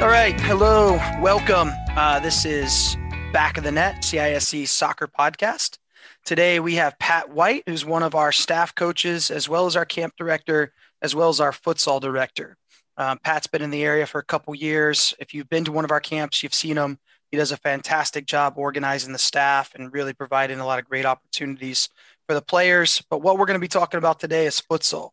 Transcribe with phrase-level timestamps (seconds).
[0.00, 0.40] All right.
[0.40, 0.96] Hello.
[1.20, 1.72] Welcome.
[1.90, 2.96] Uh, this is
[3.34, 5.76] Back of the Net, CISC Soccer Podcast.
[6.24, 9.84] Today we have Pat White, who's one of our staff coaches, as well as our
[9.84, 12.56] camp director, as well as our futsal director.
[12.96, 15.12] Um, Pat's been in the area for a couple years.
[15.18, 16.98] If you've been to one of our camps, you've seen him.
[17.30, 21.04] He does a fantastic job organizing the staff and really providing a lot of great
[21.04, 21.90] opportunities
[22.26, 23.02] for the players.
[23.10, 25.10] But what we're going to be talking about today is futsal.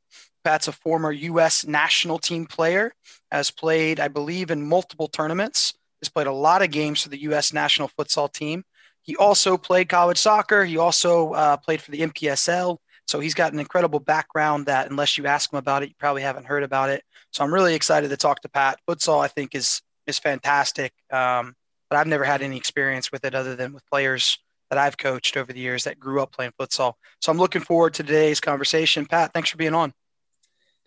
[0.48, 1.66] Pat's a former U.S.
[1.68, 2.94] national team player,
[3.34, 7.22] has played, I believe, in multiple tournaments, has played a lot of games for the
[7.24, 7.52] U.S.
[7.52, 8.64] national futsal team.
[9.02, 10.64] He also played college soccer.
[10.64, 12.78] He also uh, played for the NPSL.
[13.08, 16.22] So he's got an incredible background that, unless you ask him about it, you probably
[16.22, 17.04] haven't heard about it.
[17.34, 18.80] So I'm really excited to talk to Pat.
[18.90, 21.56] Futsal, I think, is is fantastic, um,
[21.90, 25.36] but I've never had any experience with it other than with players that I've coached
[25.36, 26.94] over the years that grew up playing futsal.
[27.20, 29.06] So I'm looking forward to today's conversation.
[29.06, 29.92] Pat, thanks for being on.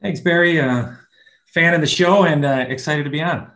[0.03, 0.61] Thanks, Barry.
[0.61, 0.93] Uh,
[1.47, 3.51] fan of the show and uh, excited to be on.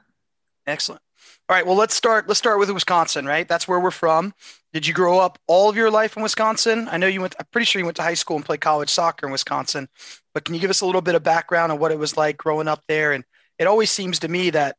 [0.66, 1.00] Excellent.
[1.48, 1.66] All right.
[1.66, 2.26] Well, let's start.
[2.26, 3.46] Let's start with Wisconsin, right?
[3.46, 4.32] That's where we're from.
[4.73, 6.88] Did you grow up all of your life in Wisconsin?
[6.90, 7.34] I know you went.
[7.38, 9.88] I'm pretty sure you went to high school and played college soccer in Wisconsin.
[10.32, 12.38] But can you give us a little bit of background on what it was like
[12.38, 13.12] growing up there?
[13.12, 13.24] And
[13.58, 14.76] it always seems to me that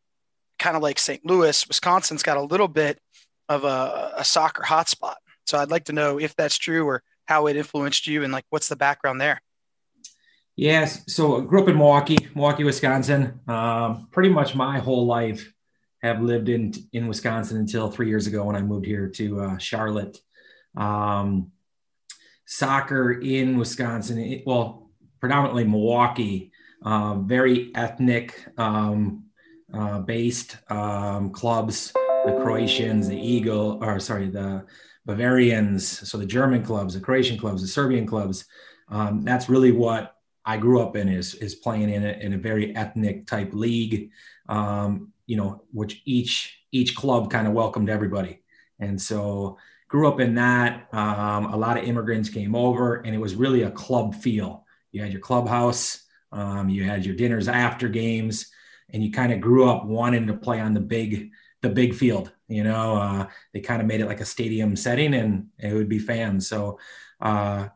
[0.58, 1.26] kind of like St.
[1.26, 3.00] Louis, Wisconsin's got a little bit
[3.48, 5.16] of a, a soccer hotspot.
[5.46, 8.46] So I'd like to know if that's true or how it influenced you and like
[8.50, 9.40] what's the background there.
[10.56, 11.04] Yes.
[11.08, 13.42] So I grew up in Milwaukee, Milwaukee, Wisconsin.
[13.48, 15.52] Um, pretty much my whole life
[16.02, 19.58] have lived in in Wisconsin until three years ago when I moved here to uh,
[19.58, 20.18] Charlotte.
[20.78, 21.52] Um,
[22.46, 26.52] soccer in Wisconsin, it, well, predominantly Milwaukee,
[26.84, 29.26] uh, very ethnic um,
[29.74, 31.92] uh, based um, clubs.
[32.26, 34.66] The Croatians, the Eagle, or sorry, the
[35.06, 36.10] Bavarians.
[36.10, 38.46] So the German clubs, the Croatian clubs, the Serbian clubs.
[38.90, 40.15] Um, that's really what
[40.46, 44.12] I grew up in is is playing in a, in a very ethnic type league,
[44.48, 48.42] um, you know, which each each club kind of welcomed everybody,
[48.80, 49.58] and so
[49.88, 50.88] grew up in that.
[50.94, 54.66] Um, a lot of immigrants came over, and it was really a club feel.
[54.92, 58.52] You had your clubhouse, um, you had your dinners after games,
[58.90, 62.32] and you kind of grew up wanting to play on the big the big field.
[62.48, 65.90] You know, uh, they kind of made it like a stadium setting, and it would
[65.90, 66.48] be fans.
[66.48, 66.80] So,
[67.20, 67.70] uh,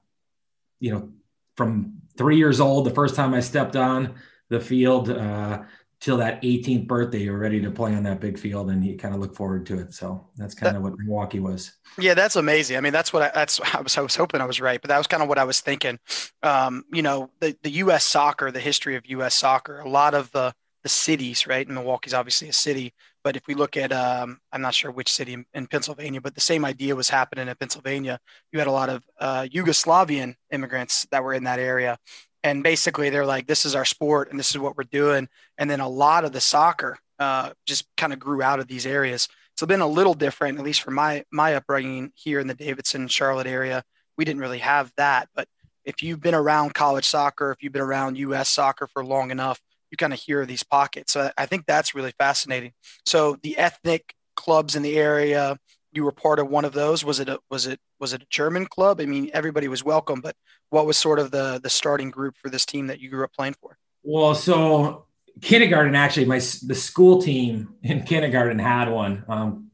[0.79, 1.09] you know,
[1.55, 4.15] from three years old, the first time I stepped on
[4.49, 5.63] the field, uh,
[6.01, 8.97] till that 18th birthday, you were ready to play on that big field, and you
[8.97, 9.93] kind of look forward to it.
[9.93, 11.71] So that's kind of what Milwaukee was.
[11.97, 12.75] Yeah, that's amazing.
[12.75, 14.89] I mean, that's what I, that's I was I was hoping I was right, but
[14.89, 15.97] that was kind of what I was thinking.
[16.43, 18.03] Um, you know, the the U.S.
[18.03, 19.33] soccer, the history of U.S.
[19.33, 20.53] soccer, a lot of the
[20.83, 21.65] the cities, right?
[21.65, 22.93] And Milwaukee's obviously a city,
[23.23, 26.35] but if we look at, um, I'm not sure which city in, in, Pennsylvania, but
[26.35, 28.19] the same idea was happening in Pennsylvania.
[28.51, 31.97] You had a lot of uh, Yugoslavian immigrants that were in that area.
[32.43, 35.27] And basically, they're like, this is our sport and this is what we're doing.
[35.57, 38.85] And then a lot of the soccer uh, just kind of grew out of these
[38.85, 39.27] areas.
[39.57, 42.53] So it's been a little different, at least for my my upbringing here in the
[42.53, 43.83] Davidson, Charlotte area.
[44.17, 45.27] We didn't really have that.
[45.35, 45.49] But
[45.83, 48.47] if you've been around college soccer, if you've been around U.S.
[48.47, 49.59] soccer for long enough,
[49.91, 51.13] you kind of hear these pockets.
[51.13, 52.73] So I think that's really fascinating.
[53.05, 55.57] So the ethnic clubs in the area,
[55.91, 57.03] you were part of one of those.
[57.03, 59.01] Was it a, was it was it a German club?
[59.01, 60.35] I mean, everybody was welcome, but
[60.69, 63.33] what was sort of the the starting group for this team that you grew up
[63.33, 63.77] playing for?
[64.03, 65.05] Well, so
[65.41, 69.71] kindergarten actually, my the school team in kindergarten had one, um,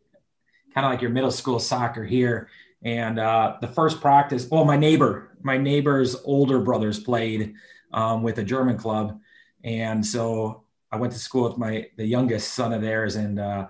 [0.74, 2.50] kind of like your middle school soccer here.
[2.84, 7.56] And uh, the first practice, well, my neighbor, my neighbor's older brothers played
[7.92, 9.20] um, with a German club,
[9.66, 13.68] and so I went to school with my the youngest son of theirs, and uh,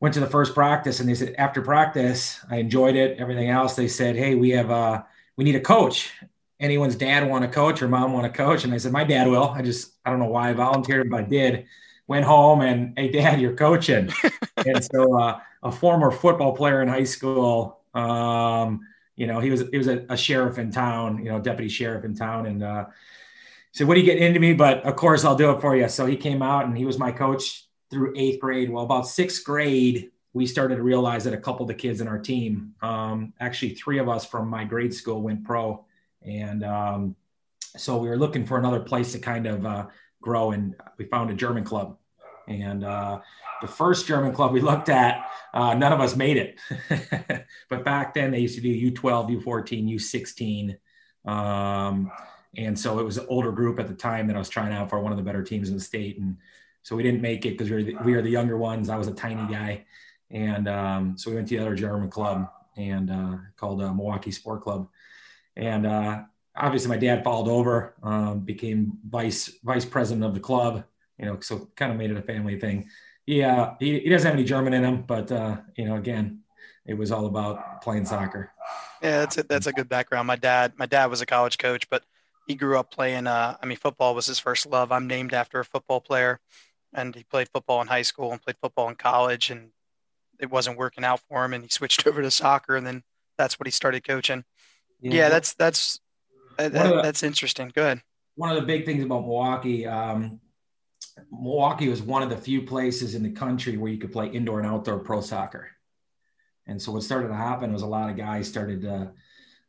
[0.00, 0.98] went to the first practice.
[0.98, 3.18] And they said after practice, I enjoyed it.
[3.18, 5.02] Everything else, they said, "Hey, we have uh,
[5.36, 6.12] we need a coach.
[6.58, 9.28] Anyone's dad want to coach or mom want to coach?" And I said, "My dad
[9.28, 11.66] will." I just I don't know why I volunteered, but I did.
[12.08, 14.10] Went home and hey, dad, you're coaching.
[14.56, 17.82] and so uh, a former football player in high school.
[17.94, 18.80] Um,
[19.16, 22.04] you know, he was he was a, a, sheriff in town, you know, deputy sheriff
[22.04, 22.86] in town, and uh,
[23.72, 24.52] said, What are you getting into me?
[24.52, 25.88] But of course, I'll do it for you.
[25.88, 28.70] So he came out and he was my coach through eighth grade.
[28.70, 32.08] Well, about sixth grade, we started to realize that a couple of the kids in
[32.08, 35.84] our team, um, actually, three of us from my grade school went pro.
[36.22, 37.16] And um,
[37.76, 39.86] so we were looking for another place to kind of uh,
[40.22, 40.52] grow.
[40.52, 41.96] And we found a German club.
[42.46, 43.20] And uh,
[43.60, 47.46] the first German club we looked at, uh, none of us made it.
[47.68, 51.30] but back then, they used to do U12, U14, U16.
[51.30, 52.10] Um,
[52.56, 54.90] and so it was an older group at the time that I was trying out
[54.90, 56.18] for one of the better teams in the state.
[56.18, 56.36] And
[56.82, 58.88] so we didn't make it because we were the, we were the younger ones.
[58.88, 59.84] I was a tiny guy.
[60.30, 64.30] And um, so we went to the other German club and uh, called uh, Milwaukee
[64.30, 64.88] Sport Club.
[65.56, 66.22] And uh,
[66.56, 70.84] obviously my dad followed over, um, became vice vice president of the club,
[71.18, 72.88] you know, so kind of made it a family thing.
[73.26, 76.40] yeah, he, he doesn't have any German in him, but uh, you know, again,
[76.86, 78.52] it was all about playing soccer.
[79.02, 80.26] Yeah, that's a, that's a good background.
[80.26, 82.02] My dad, my dad was a college coach, but
[82.50, 83.28] he grew up playing.
[83.28, 84.90] Uh, I mean, football was his first love.
[84.90, 86.40] I'm named after a football player,
[86.92, 89.70] and he played football in high school and played football in college, and
[90.40, 93.04] it wasn't working out for him, and he switched over to soccer, and then
[93.38, 94.44] that's what he started coaching.
[95.00, 96.00] Yeah, yeah that's that's
[96.58, 97.70] that, the, that's interesting.
[97.72, 98.02] Good.
[98.34, 100.40] One of the big things about Milwaukee, um,
[101.30, 104.58] Milwaukee was one of the few places in the country where you could play indoor
[104.58, 105.68] and outdoor pro soccer.
[106.66, 109.12] And so what started to happen was a lot of guys started to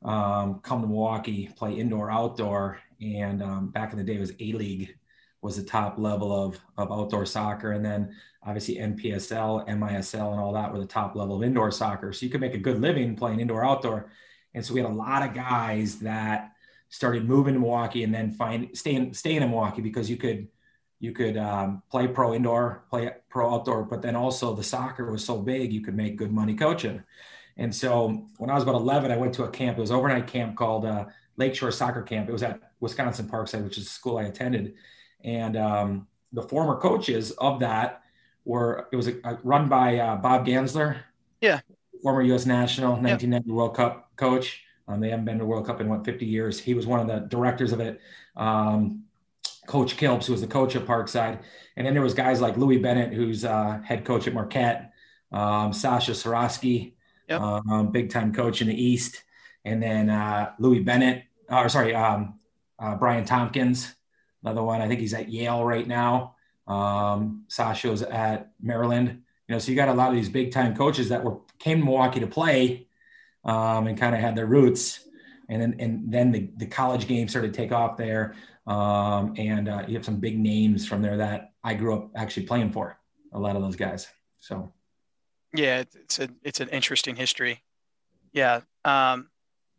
[0.03, 4.33] um, come to Milwaukee, play indoor, outdoor, and um, back in the day it was
[4.39, 4.95] A League
[5.41, 10.53] was the top level of of outdoor soccer, and then obviously NPSL, MISL, and all
[10.53, 12.11] that were the top level of indoor soccer.
[12.13, 14.11] So you could make a good living playing indoor, outdoor.
[14.53, 16.51] And so we had a lot of guys that
[16.89, 20.47] started moving to Milwaukee and then find staying staying in Milwaukee because you could
[20.99, 25.25] you could um, play pro indoor, play pro outdoor, but then also the soccer was
[25.25, 27.03] so big you could make good money coaching.
[27.57, 29.77] And so when I was about 11, I went to a camp.
[29.77, 31.05] It was overnight camp called uh,
[31.37, 32.29] Lakeshore Soccer Camp.
[32.29, 34.75] It was at Wisconsin Parkside, which is the school I attended.
[35.23, 38.03] And um, the former coaches of that
[38.45, 40.97] were it was a, a run by uh, Bob Gansler,
[41.41, 41.59] yeah,
[42.01, 42.45] former U.S.
[42.45, 43.55] national 1990 yep.
[43.55, 44.63] World Cup coach.
[44.87, 46.59] Um, they haven't been to World Cup in what 50 years.
[46.59, 48.01] He was one of the directors of it.
[48.35, 49.03] Um,
[49.67, 51.39] Coach Kilps, who was the coach at Parkside.
[51.77, 54.91] And then there was guys like Louis Bennett, who's uh, head coach at Marquette,
[55.31, 56.93] um, Sasha Cirovski,
[57.31, 57.41] yep.
[57.41, 59.23] um, big time coach in the East.
[59.63, 62.39] And then uh, Louis Bennett, or sorry, um,
[62.79, 63.93] uh, Brian Tompkins,
[64.43, 64.81] another one.
[64.81, 66.35] I think he's at Yale right now.
[66.67, 69.21] Um, Sasha's at Maryland.
[69.47, 71.79] You know, so you got a lot of these big time coaches that were came
[71.79, 72.87] to Milwaukee to play
[73.43, 75.07] um, and kind of had their roots.
[75.49, 78.35] And then, and then the, the college game started to take off there.
[78.65, 82.45] Um, and uh, you have some big names from there that I grew up actually
[82.45, 82.97] playing for.
[83.33, 84.07] A lot of those guys.
[84.39, 84.71] So,
[85.53, 87.63] yeah, it's a it's an interesting history.
[88.33, 89.29] Yeah, um,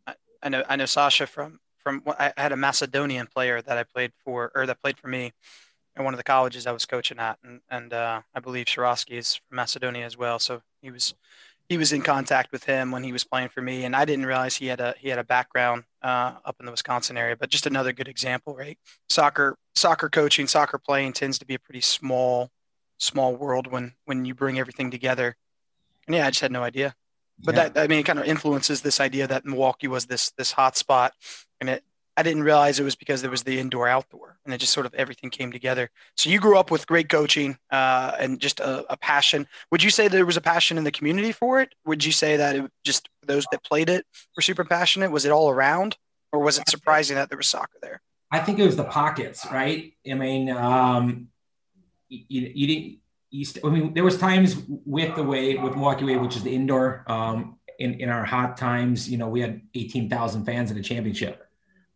[0.05, 3.83] I, I know I know Sasha from from I had a Macedonian player that I
[3.83, 5.33] played for or that played for me
[5.95, 9.17] in one of the colleges I was coaching at, and and uh, I believe Cirovski
[9.17, 10.39] is from Macedonia as well.
[10.39, 11.13] So he was
[11.69, 14.25] he was in contact with him when he was playing for me, and I didn't
[14.25, 17.35] realize he had a he had a background uh, up in the Wisconsin area.
[17.35, 18.77] But just another good example, right?
[19.09, 22.51] Soccer soccer coaching, soccer playing tends to be a pretty small
[22.99, 25.35] small world when when you bring everything together.
[26.07, 26.95] And yeah, I just had no idea.
[27.39, 27.69] But yeah.
[27.69, 30.77] that I mean, it kind of influences this idea that Milwaukee was this this hot
[30.77, 31.13] spot,
[31.59, 31.83] and it
[32.15, 34.85] I didn't realize it was because there was the indoor outdoor and it just sort
[34.85, 35.89] of everything came together.
[36.15, 39.47] So you grew up with great coaching uh, and just a, a, passion.
[39.71, 41.73] Would you say there was a passion in the community for it?
[41.85, 44.05] Would you say that it just those that played it
[44.35, 45.11] were super passionate?
[45.11, 45.97] Was it all around
[46.31, 48.01] or was it surprising that there was soccer there?
[48.31, 49.93] I think it was the pockets, right?
[50.09, 51.29] I mean, um,
[52.09, 52.99] you, you didn't,
[53.33, 56.43] you st- I mean, there was times with the way with Milwaukee Wave, which is
[56.43, 60.77] the indoor, um, in, in our hot times, you know, we had 18,000 fans in
[60.77, 61.43] the championship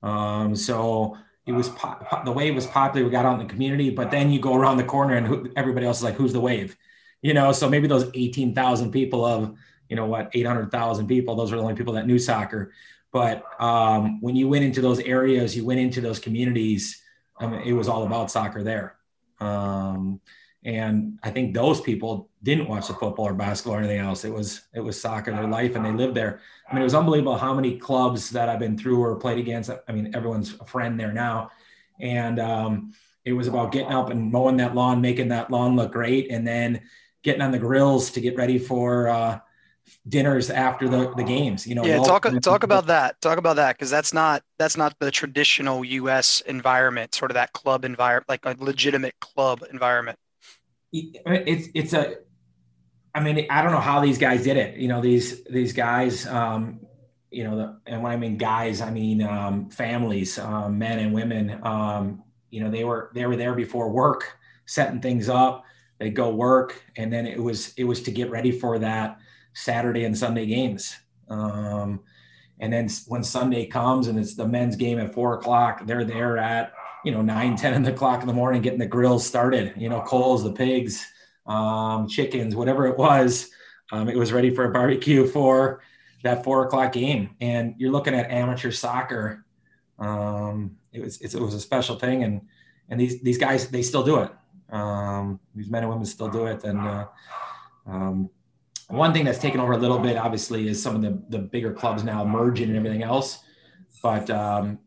[0.03, 3.05] um, so it was po- the wave was popular.
[3.05, 5.51] We got out in the community, but then you go around the corner and who,
[5.55, 6.77] everybody else is like, "Who's the wave?"
[7.21, 7.51] You know.
[7.51, 9.55] So maybe those eighteen thousand people of
[9.89, 12.73] you know what eight hundred thousand people, those are the only people that knew soccer.
[13.11, 17.01] But um, when you went into those areas, you went into those communities.
[17.39, 18.97] I mean, it was all about soccer there.
[19.39, 20.19] Um,
[20.63, 24.25] and I think those people didn't watch the football or basketball or anything else.
[24.25, 26.41] It was it was soccer, their life, and they lived there.
[26.69, 29.69] I mean, it was unbelievable how many clubs that I've been through or played against.
[29.87, 31.51] I mean, everyone's a friend there now,
[31.99, 35.91] and um, it was about getting up and mowing that lawn, making that lawn look
[35.91, 36.81] great, and then
[37.23, 39.39] getting on the grills to get ready for uh,
[40.07, 41.67] dinners after the, the games.
[41.67, 42.03] You know, yeah.
[42.03, 43.21] Talk talk about that.
[43.21, 46.41] Talk about that because that's not that's not the traditional U.S.
[46.41, 50.17] environment, sort of that club environment, like a legitimate club environment
[51.25, 52.15] it's it's a
[53.17, 54.77] I mean, I don't know how these guys did it.
[54.77, 56.81] You know, these these guys, um,
[57.31, 61.13] you know, the, and when I mean guys, I mean um, families, um, men and
[61.13, 61.59] women.
[61.63, 64.37] Um, you know, they were they were there before work,
[64.67, 65.63] setting things up.
[65.97, 69.17] They go work, and then it was it was to get ready for that
[69.53, 70.95] Saturday and Sunday games.
[71.27, 72.01] Um,
[72.59, 76.37] and then when Sunday comes and it's the men's game at four o'clock, they're there
[76.37, 76.71] at
[77.07, 80.43] you know, nine, 10 o'clock in the morning, getting the grills started, you know, coals,
[80.43, 81.07] the pigs,
[81.45, 83.49] um, chickens, whatever it was.
[83.93, 85.81] Um, it was ready for a barbecue for
[86.23, 87.29] that four o'clock game.
[87.39, 89.45] And you're looking at amateur soccer.
[89.97, 92.25] Um, it was, it was a special thing.
[92.25, 92.41] And,
[92.89, 94.31] and these, these guys, they still do it.
[94.69, 96.65] Um, these men and women still do it.
[96.65, 97.05] And, uh,
[97.85, 98.29] um,
[98.89, 101.71] one thing that's taken over a little bit, obviously, is some of the, the bigger
[101.71, 103.39] clubs now merging and everything else.
[104.03, 104.79] But um,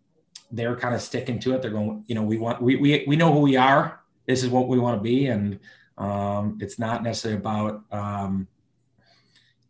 [0.50, 1.62] they're kind of sticking to it.
[1.62, 4.00] They're going, you know, we want, we, we, we know who we are.
[4.26, 5.26] This is what we want to be.
[5.26, 5.60] And
[5.98, 8.48] Um, it's not necessarily about um,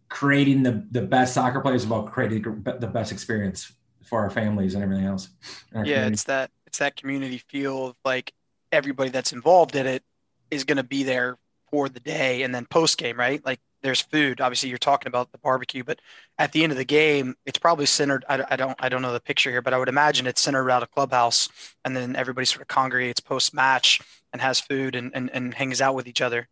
[0.09, 3.73] creating the, the best soccer players, about creating the best experience
[4.05, 5.29] for our families and everything else.
[5.73, 6.13] Yeah, community.
[6.13, 8.33] it's that it's that community feel of like
[8.71, 10.05] everybody that's involved in it
[10.53, 11.37] is going to be there
[11.69, 13.45] for the day and then post game, right?
[13.45, 14.41] Like there's food.
[14.41, 16.01] Obviously, you're talking about the barbecue, but
[16.39, 18.25] at the end of the game, it's probably centered.
[18.29, 20.63] I, I, don't I don't know the picture here, but I would imagine it's centered
[20.63, 21.49] around a clubhouse,
[21.85, 24.01] and then everybody sort of congregates post match
[24.33, 26.49] and has food and, and and hangs out with each other.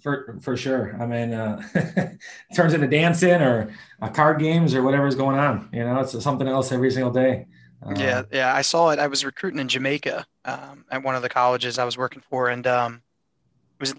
[0.00, 0.96] For for sure.
[0.98, 1.62] I mean, uh,
[2.56, 5.68] turns into dancing or uh, card games or whatever's going on.
[5.72, 7.46] You know, it's something else every single day.
[7.84, 8.54] Uh, yeah, yeah.
[8.54, 8.98] I saw it.
[8.98, 12.48] I was recruiting in Jamaica um, at one of the colleges I was working for,
[12.48, 13.02] and um,
[13.80, 13.94] it was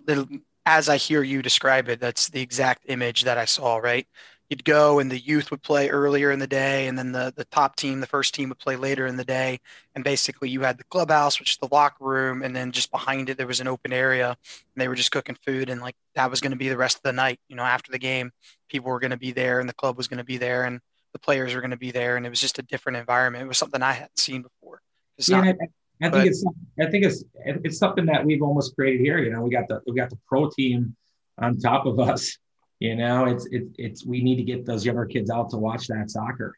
[0.66, 4.08] as I hear you describe it, that's the exact image that I saw, right?
[4.50, 7.46] You'd go and the youth would play earlier in the day, and then the, the
[7.46, 9.60] top team, the first team would play later in the day.
[9.96, 13.30] And basically, you had the clubhouse, which is the locker room, and then just behind
[13.30, 14.38] it, there was an open area, and
[14.82, 15.70] they were just cooking food.
[15.70, 17.40] And like that was going to be the rest of the night.
[17.48, 18.32] You know, after the game,
[18.70, 20.82] people were going to be there, and the club was going to be there, and
[21.14, 22.16] the players were going to be there.
[22.18, 23.46] And it was just a different environment.
[23.46, 24.82] It was something I hadn't seen before.
[25.18, 25.56] It's yeah, not,
[26.02, 26.46] I think it's
[26.80, 29.20] I think it's it's something that we've almost created here.
[29.20, 30.96] You know, we got the we got the pro team
[31.38, 32.38] on top of us.
[32.80, 35.88] You know, it's it's it's we need to get those younger kids out to watch
[35.88, 36.58] that soccer.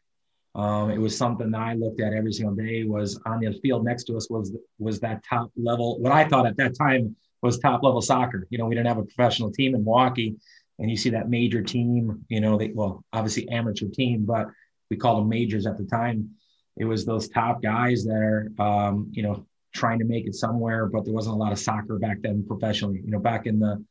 [0.54, 2.84] Um, it was something that I looked at every single day.
[2.84, 6.00] Was on the field next to us was was that top level.
[6.00, 8.46] What I thought at that time was top level soccer.
[8.50, 10.34] You know, we didn't have a professional team in Milwaukee,
[10.78, 12.24] and you see that major team.
[12.28, 14.46] You know, they well obviously amateur team, but
[14.90, 16.35] we called them majors at the time
[16.76, 20.86] it was those top guys that are, um, you know, trying to make it somewhere,
[20.86, 23.00] but there wasn't a lot of soccer back then professionally.
[23.04, 23.82] You know, back in the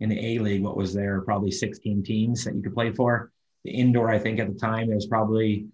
[0.00, 1.20] in the A League, what was there?
[1.20, 3.30] Probably 16 teams that you could play for.
[3.64, 5.66] The indoor, I think at the time, there was probably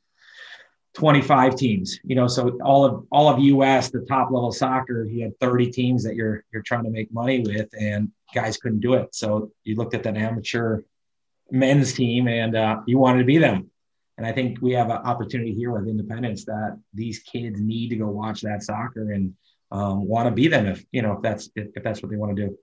[0.94, 1.98] 25 teams.
[2.04, 5.70] You know, so all of all of US, the top level soccer, you had 30
[5.70, 9.14] teams that you're you're trying to make money with, and guys couldn't do it.
[9.14, 10.82] So you looked at that amateur
[11.50, 13.70] men's team, and uh, you wanted to be them.
[14.18, 17.96] And I think we have an opportunity here with Independence that these kids need to
[17.96, 19.32] go watch that soccer and
[19.70, 22.16] um, want to be them if you know if that's if, if that's what they
[22.16, 22.58] want to do.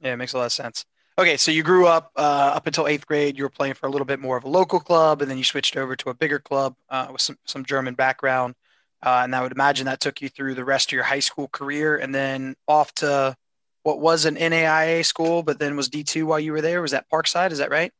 [0.00, 0.84] Yeah, it makes a lot of sense.
[1.18, 3.36] Okay, so you grew up uh, up until eighth grade.
[3.36, 5.42] You were playing for a little bit more of a local club, and then you
[5.42, 8.54] switched over to a bigger club uh, with some some German background.
[9.02, 11.48] Uh, and I would imagine that took you through the rest of your high school
[11.48, 13.36] career, and then off to
[13.82, 16.80] what was an NAIA school, but then was D two while you were there.
[16.80, 17.50] Was that Parkside?
[17.50, 17.92] Is that right?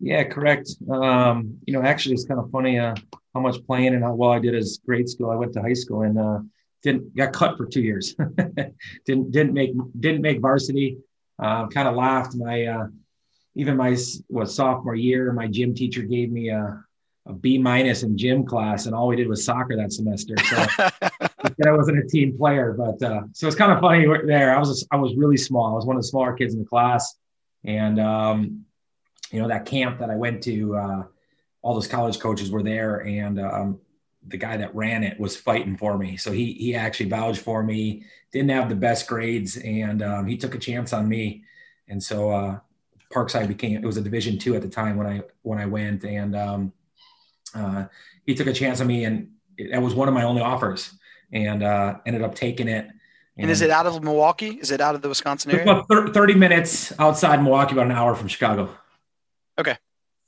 [0.00, 0.70] Yeah, correct.
[0.90, 2.94] Um, you know, actually, it's kind of funny uh,
[3.34, 5.30] how much playing and how well I did as grade school.
[5.30, 6.38] I went to high school and uh,
[6.82, 8.14] didn't got cut for two years.
[9.06, 10.98] didn't didn't make didn't make varsity.
[11.38, 12.36] Uh, kind of laughed.
[12.36, 12.86] My uh,
[13.56, 13.96] even my
[14.28, 16.80] was sophomore year, my gym teacher gave me a,
[17.26, 20.36] a B minus in gym class, and all we did was soccer that semester.
[20.44, 20.56] So
[21.66, 24.54] I wasn't a team player, but uh, so it's kind of funny there.
[24.54, 25.72] I was I was really small.
[25.72, 27.16] I was one of the smaller kids in the class,
[27.64, 28.64] and um,
[29.30, 31.02] you know that camp that I went to, uh,
[31.62, 33.80] all those college coaches were there, and um,
[34.26, 36.16] the guy that ran it was fighting for me.
[36.16, 38.04] So he he actually vouched for me.
[38.32, 41.44] Didn't have the best grades, and um, he took a chance on me.
[41.88, 42.58] And so uh,
[43.12, 46.04] Parkside became it was a Division two at the time when I when I went,
[46.04, 46.72] and um,
[47.54, 47.84] uh,
[48.26, 50.92] he took a chance on me, and it, that was one of my only offers,
[51.32, 52.86] and uh, ended up taking it.
[53.36, 54.58] And, and is it out of Milwaukee?
[54.60, 55.62] Is it out of the Wisconsin area?
[55.62, 58.68] About 30 minutes outside Milwaukee, about an hour from Chicago.
[59.58, 59.76] Okay.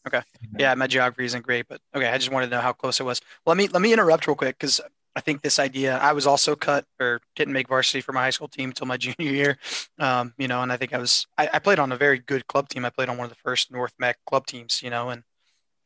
[0.07, 0.23] Okay.
[0.59, 2.09] Yeah, my geography isn't great, but okay.
[2.09, 3.21] I just wanted to know how close it was.
[3.45, 4.81] Let me let me interrupt real quick because
[5.15, 5.99] I think this idea.
[5.99, 8.97] I was also cut or didn't make varsity for my high school team until my
[8.97, 9.59] junior year.
[9.99, 12.47] Um, you know, and I think I was I, I, played on a very good
[12.47, 12.85] club team.
[12.85, 14.83] I played on one of the first North Meck club teams.
[14.83, 15.23] You know, and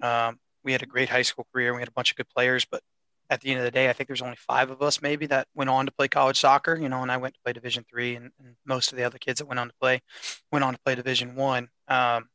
[0.00, 1.74] um, we had a great high school career.
[1.74, 2.82] We had a bunch of good players, but
[3.30, 5.48] at the end of the day, I think there's only five of us maybe that
[5.54, 6.76] went on to play college soccer.
[6.76, 9.18] You know, and I went to play Division three, and, and, most of the other
[9.18, 10.02] kids that went on to play
[10.52, 11.68] went on to play Division one.
[11.88, 12.28] Um,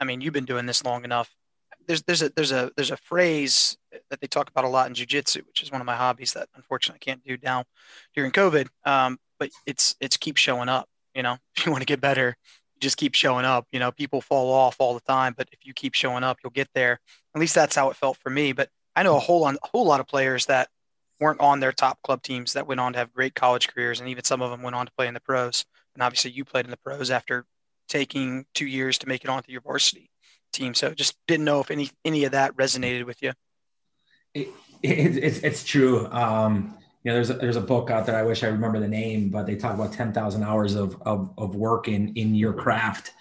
[0.00, 1.34] I mean, you've been doing this long enough.
[1.86, 3.76] There's there's a there's a there's a phrase
[4.10, 6.48] that they talk about a lot in jujitsu, which is one of my hobbies that
[6.54, 7.64] unfortunately I can't do now
[8.14, 8.68] during COVID.
[8.84, 10.88] Um, but it's it's keep showing up.
[11.14, 12.36] You know, if you want to get better,
[12.80, 13.66] just keep showing up.
[13.72, 16.50] You know, people fall off all the time, but if you keep showing up, you'll
[16.50, 17.00] get there.
[17.34, 18.52] At least that's how it felt for me.
[18.52, 20.68] But I know a whole on, a whole lot of players that
[21.20, 24.08] weren't on their top club teams that went on to have great college careers, and
[24.08, 25.64] even some of them went on to play in the pros.
[25.94, 27.46] And obviously, you played in the pros after
[27.88, 30.10] taking two years to make it onto your varsity
[30.52, 30.74] team.
[30.74, 33.32] So just didn't know if any any of that resonated with you.
[34.34, 34.48] It,
[34.82, 36.06] it, it's it's true.
[36.10, 38.16] Um, you know, there's a, there's a book out there.
[38.16, 41.32] I wish I remember the name, but they talk about ten thousand hours of, of
[41.36, 43.12] of work in in your craft.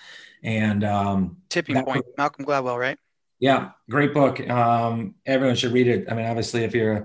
[0.41, 2.98] And um, tipping point, Malcolm Gladwell, right?
[3.39, 4.39] Yeah, great book.
[4.50, 6.12] Um, everyone should read it.
[6.12, 6.96] I mean, obviously, if you're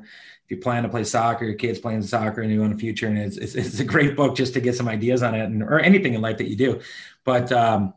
[0.49, 3.07] if you plan to play soccer, your kids playing soccer, and you want a future,
[3.07, 5.63] and it's, it's, it's a great book just to get some ideas on it, and
[5.63, 6.81] or anything in life that you do.
[7.29, 7.93] But um,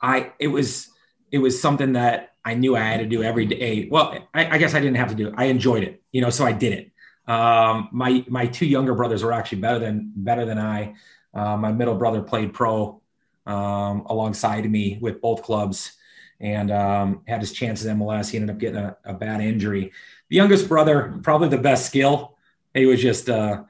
[0.00, 0.88] I it was
[1.32, 3.88] it was something that I knew I had to do every day.
[3.90, 5.34] Well, I, I guess I didn't have to do it.
[5.36, 6.92] I enjoyed it, you know, so I did it.
[7.28, 10.94] Um, my my two younger brothers were actually better than better than I.
[11.34, 13.02] Uh, my middle brother played pro
[13.44, 15.96] um, alongside me with both clubs
[16.38, 18.30] and um, had his chance at MLS.
[18.30, 19.90] He ended up getting a, a, bad injury.
[20.28, 22.36] The youngest brother, probably the best skill.
[22.72, 23.64] He was just uh,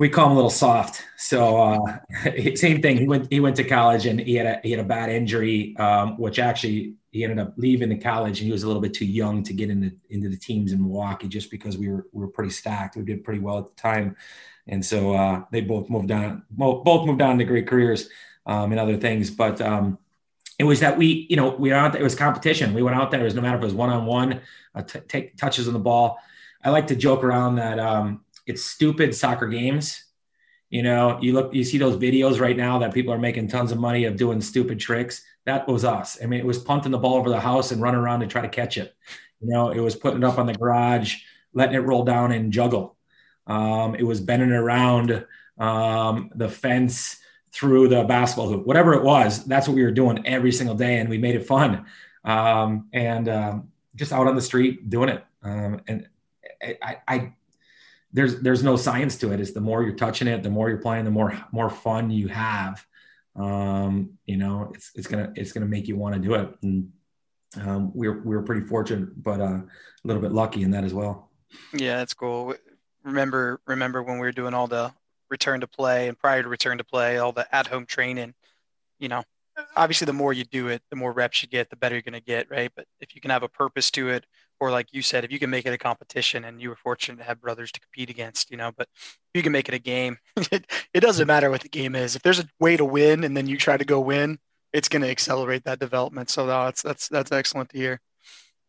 [0.00, 1.04] we call him a little soft.
[1.18, 1.98] So uh,
[2.54, 2.96] same thing.
[2.96, 5.76] He went he went to college and he had a he had a bad injury,
[5.76, 8.94] um, which actually he ended up leaving the college and he was a little bit
[8.94, 12.22] too young to get into into the teams in Milwaukee just because we were we
[12.22, 12.96] were pretty stacked.
[12.96, 14.16] We did pretty well at the time,
[14.66, 16.44] and so uh, they both moved on.
[16.50, 18.08] Both moved on to great careers
[18.46, 19.30] um, and other things.
[19.30, 19.98] But um,
[20.58, 22.72] it was that we you know we were out there, it was competition.
[22.72, 23.20] We went out there.
[23.20, 24.40] It was no matter if it was one on one,
[25.08, 26.18] take touches on the ball.
[26.62, 30.04] I like to joke around that um, it's stupid soccer games.
[30.68, 33.72] You know, you look, you see those videos right now that people are making tons
[33.72, 36.18] of money of doing stupid tricks that was us.
[36.22, 38.42] I mean, it was punting the ball over the house and running around to try
[38.42, 38.94] to catch it.
[39.40, 41.16] You know, it was putting it up on the garage,
[41.54, 42.96] letting it roll down and juggle.
[43.46, 45.26] Um, it was bending around
[45.58, 47.18] um, the fence
[47.52, 49.44] through the basketball hoop, whatever it was.
[49.44, 51.86] That's what we were doing every single day, and we made it fun.
[52.24, 55.24] Um, and um, just out on the street doing it.
[55.42, 56.06] Um, and
[56.62, 57.32] I, I,
[58.12, 59.40] there's there's no science to it.
[59.40, 62.28] It's the more you're touching it, the more you're playing, the more more fun you
[62.28, 62.84] have
[63.36, 66.54] um, you know, it's it's gonna it's gonna make you want to do it.
[66.62, 66.92] And
[67.60, 69.66] um, we we're we are pretty fortunate, but uh, a
[70.04, 71.30] little bit lucky in that as well.
[71.72, 72.54] Yeah, that's cool.
[73.02, 74.92] Remember remember when we were doing all the
[75.28, 78.34] return to play and prior to return to play, all the at home training.
[78.98, 79.22] You know,
[79.76, 82.20] obviously the more you do it, the more reps you get, the better you're gonna
[82.20, 82.70] get, right?
[82.74, 84.26] But if you can have a purpose to it,
[84.60, 87.18] or like you said, if you can make it a competition and you were fortunate
[87.18, 89.78] to have brothers to compete against, you know, but if you can make it a
[89.78, 90.18] game,
[90.52, 92.14] it, it doesn't matter what the game is.
[92.14, 94.38] If there's a way to win and then you try to go win,
[94.72, 96.30] it's going to accelerate that development.
[96.30, 98.00] So no, that's, that's, that's excellent to hear.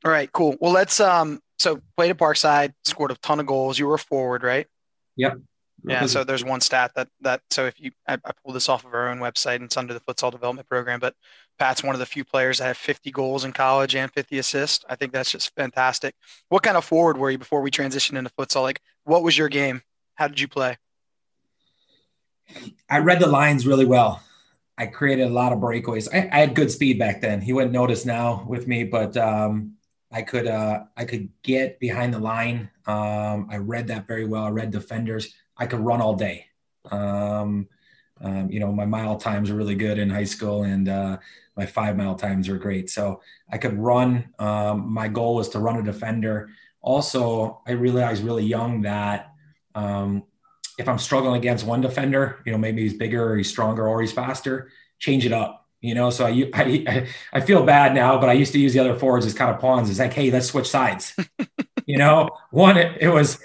[0.04, 0.56] All right, cool.
[0.60, 3.78] Well, let's, um, so played at Parkside, scored a ton of goals.
[3.78, 4.66] You were a forward, right?
[5.18, 5.38] Yep.
[5.84, 8.86] Yeah, so there's one stat that that so if you I, I, pulled this off
[8.86, 11.16] of our own website and it's under the futsal development program, but
[11.60, 14.84] Pat's one of the few players that have 50 goals in college and 50 assists.
[14.90, 16.16] I think that's just fantastic.
[16.50, 18.64] What kind of forward were you before we transitioned into futsal?
[18.64, 19.84] Like, what was your game?
[20.16, 20.78] How did you play?
[22.90, 24.22] I read the lines really well.
[24.78, 26.08] I created a lot of breakaways.
[26.14, 27.42] I, I had good speed back then.
[27.42, 29.74] He wouldn't notice now with me, but um,
[30.12, 32.70] I could uh, I could get behind the line.
[32.88, 34.44] Um, I read that very well.
[34.44, 35.34] I read defenders.
[35.56, 36.48] I could run all day.
[36.90, 37.68] Um,
[38.24, 41.18] um, you know, my mile times were really good in high school, and uh,
[41.56, 42.90] my five mile times were great.
[42.90, 44.30] So I could run.
[44.40, 46.50] Um, my goal was to run a defender.
[46.82, 49.34] Also, I realized really young that
[49.76, 50.24] um,
[50.78, 54.02] if I'm struggling against one defender, you know, maybe he's bigger or he's stronger or
[54.02, 55.68] he's faster, change it up.
[55.82, 58.80] You know, so I, I, I feel bad now, but I used to use the
[58.80, 59.90] other forwards as kind of pawns.
[59.90, 61.16] It's like, hey, let's switch sides.
[61.86, 63.40] you know, one, it, it was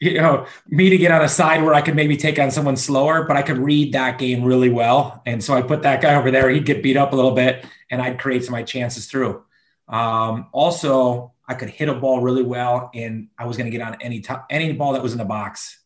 [0.00, 2.76] you know, me to get on a side where I could maybe take on someone
[2.76, 5.22] slower, but I could read that game really well.
[5.26, 6.48] And so I put that guy over there.
[6.48, 9.44] He'd get beat up a little bit, and I'd create some of my chances through.
[9.88, 13.86] Um, also, I could hit a ball really well, and I was going to get
[13.86, 15.82] on any top, any ball that was in the box.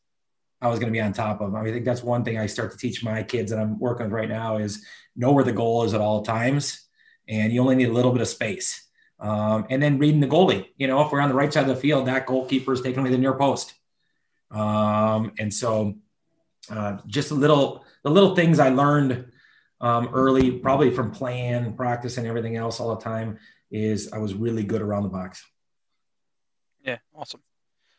[0.62, 1.52] I was going to be on top of.
[1.52, 3.80] I, mean, I think that's one thing I start to teach my kids that I'm
[3.80, 6.86] working with right now is know where the goal is at all times,
[7.26, 8.80] and you only need a little bit of space.
[9.18, 10.66] Um, and then reading the goalie.
[10.76, 13.00] You know, if we're on the right side of the field, that goalkeeper is taking
[13.00, 13.74] away the near post
[14.54, 15.96] um, and so
[16.70, 19.26] uh, just a little, the little things I learned
[19.80, 23.38] um, early, probably from playing, practice, and everything else all the time,
[23.70, 25.44] is I was really good around the box.
[26.84, 27.42] Yeah, awesome.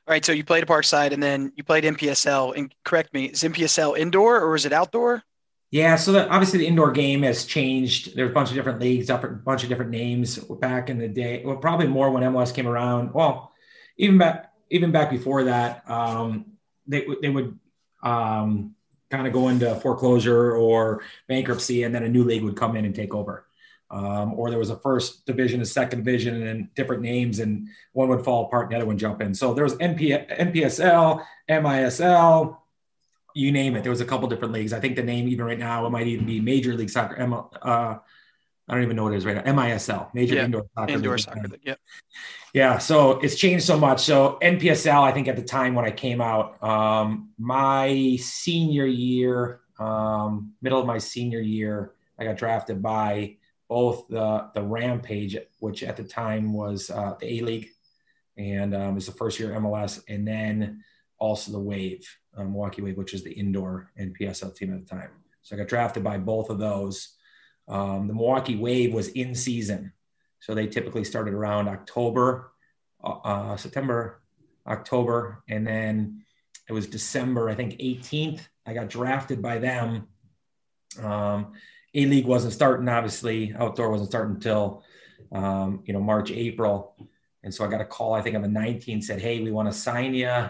[0.08, 2.56] All right, so you played a Parkside, and then you played NPSL.
[2.56, 5.24] And correct me, is NPSL indoor or is it outdoor?
[5.72, 8.16] Yeah, so the, obviously the indoor game has changed.
[8.16, 11.44] There's a bunch of different leagues, a bunch of different names back in the day.
[11.44, 13.14] Well, probably more when MLS came around.
[13.14, 13.52] Well,
[13.98, 16.46] even back even back before that, um,
[16.88, 17.58] they they would
[18.04, 18.76] um,
[19.10, 22.86] kind of go into foreclosure or bankruptcy, and then a new league would come in
[22.86, 23.46] and take over.
[23.92, 27.68] Um, or there was a first division, a second division, and then different names, and
[27.94, 29.34] one would fall apart and the other would jump in.
[29.34, 32.58] So there was NP, NPSL, MISL,
[33.36, 33.84] you name it.
[33.84, 34.74] There was a couple different leagues.
[34.74, 37.22] I think the name even right now it might even be Major League Soccer.
[37.62, 37.98] uh,
[38.68, 39.54] I don't even know what it is right now.
[39.54, 40.46] MISL, Major yeah.
[40.46, 41.24] Indoor Soccer Indoor League.
[41.24, 41.62] Soccer League.
[41.64, 41.80] Yep.
[42.54, 42.78] Yeah.
[42.80, 44.04] So it's changed so much.
[44.04, 49.62] So NPSL, I think at the time when I came out, um, my senior year,
[49.80, 55.84] um, middle of my senior year, I got drafted by both the the Rampage, which
[55.84, 57.70] at the time was uh, the A League,
[58.38, 60.84] and um, was the first year MLS, and then
[61.20, 65.10] also the Wave, um, Milwaukee Wave, which is the indoor NPSL team at the time.
[65.42, 67.15] So I got drafted by both of those.
[67.68, 69.92] Um, the Milwaukee Wave was in season,
[70.40, 72.52] so they typically started around October,
[73.04, 74.22] uh, uh September,
[74.68, 76.24] October, and then
[76.68, 78.42] it was December, I think 18th.
[78.66, 80.08] I got drafted by them.
[81.02, 81.54] Um,
[81.94, 83.54] a League wasn't starting, obviously.
[83.58, 84.84] Outdoor wasn't starting until,
[85.32, 86.96] um, you know, March, April.
[87.44, 89.72] And so I got a call, I think on the 19th, said, Hey, we want
[89.72, 90.50] to sign you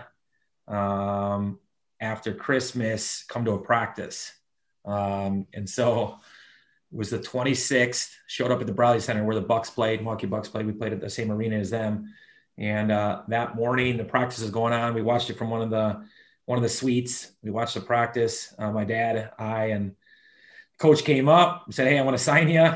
[0.68, 1.60] um,
[2.00, 4.34] after Christmas, come to a practice.
[4.86, 6.16] Um, and so
[6.92, 10.48] was the 26th, showed up at the Bradley Center where the Bucks played, Milwaukee Bucks
[10.48, 10.66] played.
[10.66, 12.14] We played at the same arena as them.
[12.58, 14.94] And uh, that morning, the practice is going on.
[14.94, 16.06] We watched it from one of the
[16.46, 17.32] one of the suites.
[17.44, 18.54] We watched the practice.
[18.58, 19.96] Uh, my dad, I, and
[20.78, 22.72] coach came up, said, "Hey, I want to sign you."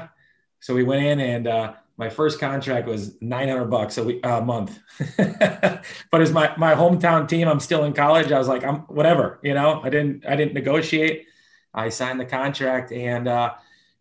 [0.60, 4.42] So we went in, and uh, my first contract was 900 bucks a, week, a
[4.42, 4.80] month.
[5.18, 8.32] but as my my hometown team, I'm still in college.
[8.32, 9.82] I was like, I'm whatever, you know.
[9.84, 11.28] I didn't I didn't negotiate.
[11.74, 13.54] I signed the contract, and uh,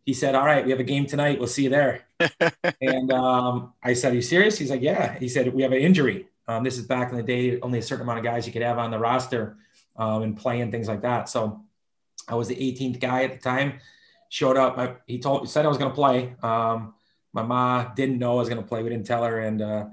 [0.08, 1.38] he said, "All right, we have a game tonight.
[1.38, 2.06] We'll see you there."
[2.80, 4.56] and um, I said, Are you serious?
[4.56, 5.18] He's like, Yeah.
[5.18, 6.28] He said, We have an injury.
[6.46, 8.62] Um, this is back in the day, only a certain amount of guys you could
[8.62, 9.58] have on the roster
[9.96, 11.28] um, and play and things like that.
[11.28, 11.62] So
[12.26, 13.80] I was the 18th guy at the time.
[14.30, 14.78] Showed up.
[14.78, 16.34] I, he told said I was going to play.
[16.42, 16.94] Um,
[17.34, 18.82] my mom didn't know I was going to play.
[18.82, 19.84] We didn't tell her, and uh,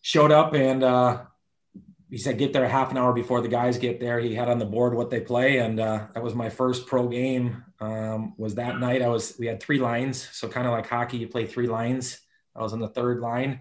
[0.00, 1.22] showed up and uh,
[2.10, 4.18] he said get there half an hour before the guys get there.
[4.18, 7.06] He had on the board what they play, and uh, that was my first pro
[7.06, 7.64] game.
[7.82, 9.02] Um, was that night?
[9.02, 12.20] I was we had three lines, so kind of like hockey, you play three lines.
[12.54, 13.60] I was on the third line,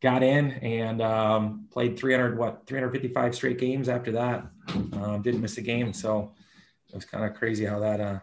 [0.00, 4.46] got in and um, played 300 what 355 straight games after that.
[4.94, 6.32] Um, didn't miss a game, so
[6.88, 8.00] it was kind of crazy how that.
[8.00, 8.18] Uh,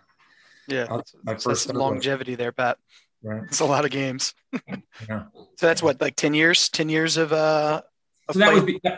[0.68, 2.38] yeah, my first longevity was.
[2.38, 2.78] there, Pat.
[3.24, 3.44] Right.
[3.44, 4.34] It's a lot of games.
[5.08, 5.24] yeah.
[5.56, 7.82] So that's what like 10 years, 10 years of uh
[8.32, 8.54] so that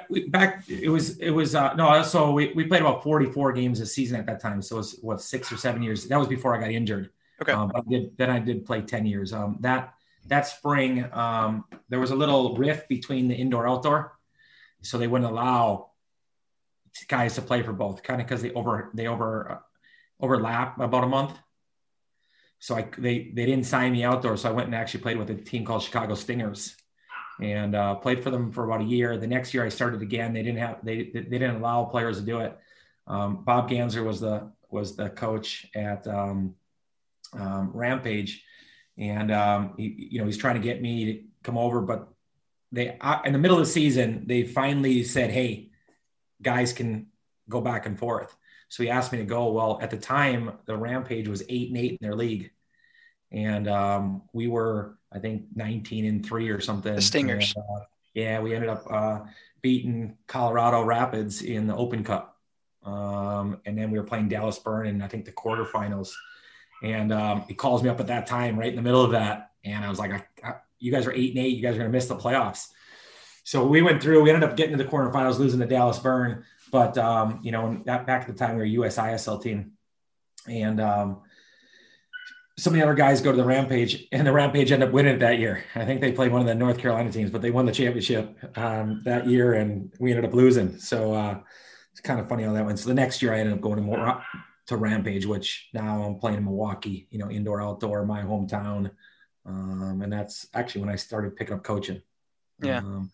[0.10, 0.64] was back.
[0.68, 2.04] It was it was uh, no.
[2.04, 4.62] So we, we played about forty four games a season at that time.
[4.62, 6.08] So it was what six or seven years.
[6.08, 7.10] That was before I got injured.
[7.42, 7.52] Okay.
[7.52, 9.34] Um, I did, then I did play ten years.
[9.34, 9.94] Um, that
[10.28, 14.18] that spring um, there was a little rift between the indoor outdoor,
[14.82, 15.92] so they wouldn't allow
[17.08, 19.58] guys to play for both, kind of because they over they over uh,
[20.20, 21.38] overlap about a month.
[22.60, 25.30] So I they they didn't sign me outdoor, so I went and actually played with
[25.30, 26.76] a team called Chicago Stingers
[27.42, 29.18] and uh, played for them for about a year.
[29.18, 30.34] The next year I started again.
[30.34, 32.58] They didn't have they they didn't allow players to do it.
[33.08, 36.56] Um, Bob Gansler was the was the coach at um,
[37.34, 38.44] um, Rampage,
[38.98, 42.10] and um, he, you know he's trying to get me to come over, but
[42.72, 45.72] they in the middle of the season they finally said, "Hey,
[46.42, 47.08] guys can
[47.50, 48.36] go back and forth."
[48.70, 49.52] So he asked me to go.
[49.52, 52.52] Well, at the time, the Rampage was eight and eight in their league,
[53.32, 56.96] and um, we were I think 19 and three or something.
[56.96, 57.54] The Stingers.
[57.56, 59.20] And, uh, yeah, we ended up uh,
[59.62, 62.38] beating Colorado Rapids in the Open Cup,
[62.84, 66.14] um, and then we were playing Dallas Burn in I think the quarterfinals.
[66.84, 69.52] And um, he calls me up at that time, right in the middle of that,
[69.64, 71.56] and I was like, I, I, "You guys are eight and eight.
[71.56, 72.68] You guys are going to miss the playoffs."
[73.44, 74.22] So we went through.
[74.24, 76.44] We ended up getting to the quarterfinals, losing to Dallas Burn.
[76.72, 79.74] But um, you know, that, back at the time, we were a USISL team,
[80.48, 81.22] and um,
[82.62, 85.16] some of the other guys go to the Rampage, and the Rampage end up winning
[85.16, 85.64] it that year.
[85.74, 88.38] I think they played one of the North Carolina teams, but they won the championship
[88.56, 90.78] um, that year, and we ended up losing.
[90.78, 91.40] So uh,
[91.92, 92.78] it's kind of funny how that went.
[92.78, 94.24] So the next year, I ended up going to more
[94.68, 97.08] to Rampage, which now I'm playing in Milwaukee.
[97.10, 98.92] You know, indoor, outdoor, my hometown,
[99.44, 102.04] um, and that's actually when I started picking up coaching.
[102.62, 102.78] Yeah.
[102.78, 103.10] Um,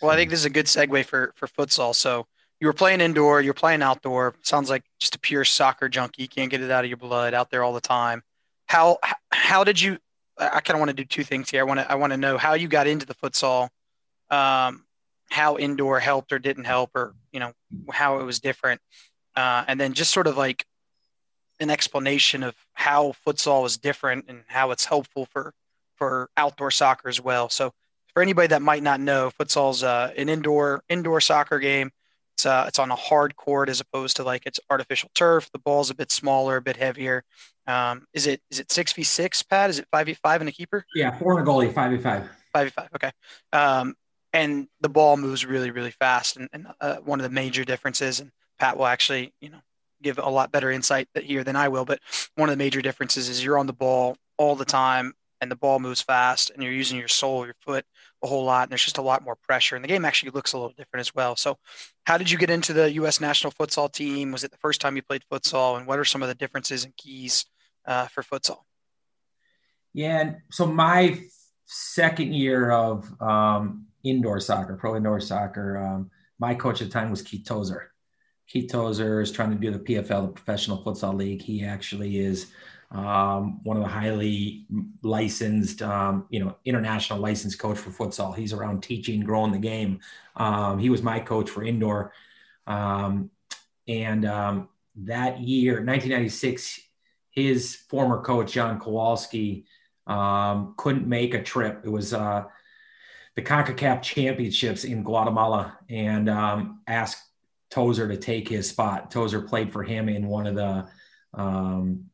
[0.00, 1.94] well, I think this is a good segue for for futsal.
[1.94, 2.26] So
[2.60, 4.36] you were playing indoor, you're playing outdoor.
[4.40, 6.22] Sounds like just a pure soccer junkie.
[6.22, 8.22] You can't get it out of your blood out there all the time
[8.70, 8.98] how
[9.32, 9.98] how did you?
[10.38, 11.60] I kind of want to do two things here.
[11.60, 13.68] I want to I want to know how you got into the futsal,
[14.30, 14.84] um,
[15.28, 17.52] how indoor helped or didn't help, or you know
[17.90, 18.80] how it was different,
[19.34, 20.64] uh, and then just sort of like
[21.58, 25.52] an explanation of how futsal is different and how it's helpful for
[25.96, 27.48] for outdoor soccer as well.
[27.48, 27.72] So
[28.14, 31.90] for anybody that might not know, futsal's uh, an indoor indoor soccer game.
[32.36, 35.50] It's uh, it's on a hard court as opposed to like it's artificial turf.
[35.52, 37.24] The ball's a bit smaller, a bit heavier.
[37.70, 39.70] Um, is it is it six v six, Pat?
[39.70, 40.84] Is it five v five and a keeper?
[40.94, 42.28] Yeah, four and a goalie, five v five.
[42.52, 42.88] Five v five.
[42.96, 43.10] Okay.
[43.52, 43.94] Um,
[44.32, 48.20] and the ball moves really really fast, and, and uh, one of the major differences,
[48.20, 49.60] and Pat will actually you know
[50.02, 52.00] give a lot better insight here than I will, but
[52.34, 55.56] one of the major differences is you're on the ball all the time, and the
[55.56, 57.84] ball moves fast, and you're using your sole, your foot
[58.22, 59.76] a whole lot, and there's just a lot more pressure.
[59.76, 61.36] And the game actually looks a little different as well.
[61.36, 61.58] So,
[62.04, 63.20] how did you get into the U.S.
[63.20, 64.32] national futsal team?
[64.32, 65.78] Was it the first time you played futsal?
[65.78, 67.46] And what are some of the differences and keys
[67.86, 68.58] uh, for futsal?
[69.92, 70.34] Yeah.
[70.50, 71.20] So my
[71.66, 77.10] second year of um, indoor soccer, pro indoor soccer, um, my coach at the time
[77.10, 77.90] was Keith Tozer.
[78.48, 81.42] Keith Tozer is trying to do the PFL, the Professional Futsal League.
[81.42, 82.50] He actually is
[82.90, 84.66] um, one of the highly
[85.02, 88.34] licensed, um, you know, international licensed coach for futsal.
[88.34, 90.00] He's around teaching, growing the game.
[90.34, 92.12] Um, he was my coach for indoor.
[92.66, 93.30] Um,
[93.86, 96.80] and um, that year, 1996,
[97.30, 99.66] his former coach, John Kowalski,
[100.06, 101.82] um, couldn't make a trip.
[101.84, 102.44] It was uh,
[103.36, 106.28] the CONCACAF championships in Guatemala and
[106.86, 107.22] asked
[107.70, 109.10] Tozer to take his spot.
[109.10, 110.88] Tozer played for him in one of the
[111.34, 112.06] um,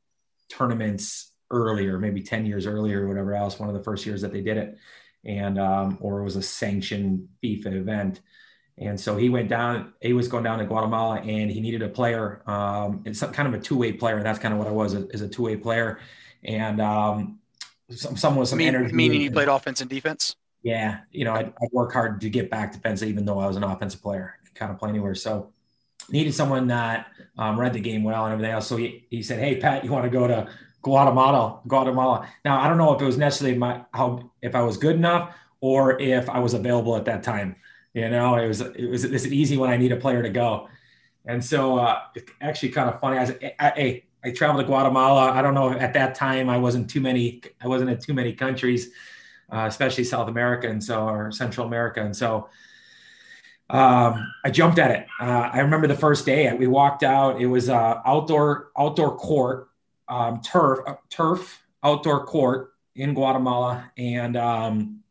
[0.51, 4.33] tournaments earlier, maybe 10 years earlier or whatever else, one of the first years that
[4.33, 4.79] they did it.
[5.25, 8.21] And, um, or it was a sanctioned FIFA event.
[8.79, 11.89] And so he went down, he was going down to Guatemala and he needed a
[11.89, 12.43] player.
[12.47, 14.17] Um, it's some kind of a two-way player.
[14.17, 15.99] And that's kind of what I was as a two-way player.
[16.45, 17.39] And, um,
[17.91, 18.95] some, someone with some mean, energy.
[18.95, 20.37] Meaning you played offense and defense?
[20.63, 21.01] Yeah.
[21.11, 23.65] You know, I'd, I'd work hard to get back defense, even though I was an
[23.65, 25.15] offensive player, kind of play anywhere.
[25.15, 25.53] So
[26.11, 27.07] needed someone that
[27.39, 28.67] um, read the game well and everything else.
[28.67, 30.49] So he, he said, Hey, Pat, you want to go to
[30.83, 32.29] Guatemala, Guatemala.
[32.45, 35.35] Now, I don't know if it was necessarily my how if I was good enough
[35.61, 37.57] or if I was available at that time.
[37.97, 40.69] You know, it was it was it's easy when I need a player to go,
[41.25, 42.01] and so uh,
[42.43, 43.17] actually kind of funny.
[43.17, 45.33] I was hey, I traveled to Guatemala.
[45.33, 47.41] I don't know at that time I wasn't too many.
[47.59, 48.91] I wasn't in too many countries,
[49.51, 52.51] uh, especially South America and so or Central America, and so
[53.71, 55.07] um, I jumped at it.
[55.19, 57.41] Uh, I remember the first day we walked out.
[57.41, 59.71] It was uh, outdoor outdoor court
[60.07, 65.03] um, turf uh, turf outdoor court in Guatemala, and um,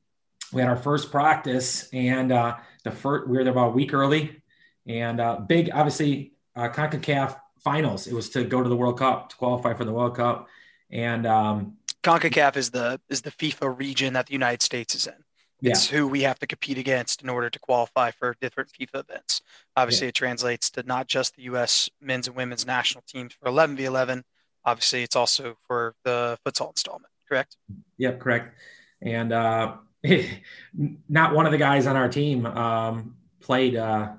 [0.54, 1.90] we had our first practice.
[1.92, 4.42] And uh, the first we were there about a week early,
[4.88, 8.08] and uh, big obviously uh, Concacaf finals.
[8.08, 10.48] It was to go to the World Cup to qualify for the World Cup,
[10.90, 15.14] and um, Concacaf is the is the FIFA region that the United States is in.
[15.62, 15.98] It's yeah.
[15.98, 19.42] who we have to compete against in order to qualify for different FIFA events.
[19.76, 20.10] Obviously, yeah.
[20.10, 21.90] it translates to not just the U.S.
[22.00, 24.24] men's and women's national teams for 11v11,
[24.66, 27.56] obviously it's also for the futsal installment, correct?
[27.98, 28.60] Yep, correct.
[29.02, 29.76] And uh,
[31.10, 34.10] not one of the guys on our team um, played uh,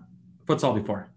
[0.46, 1.10] futsal before.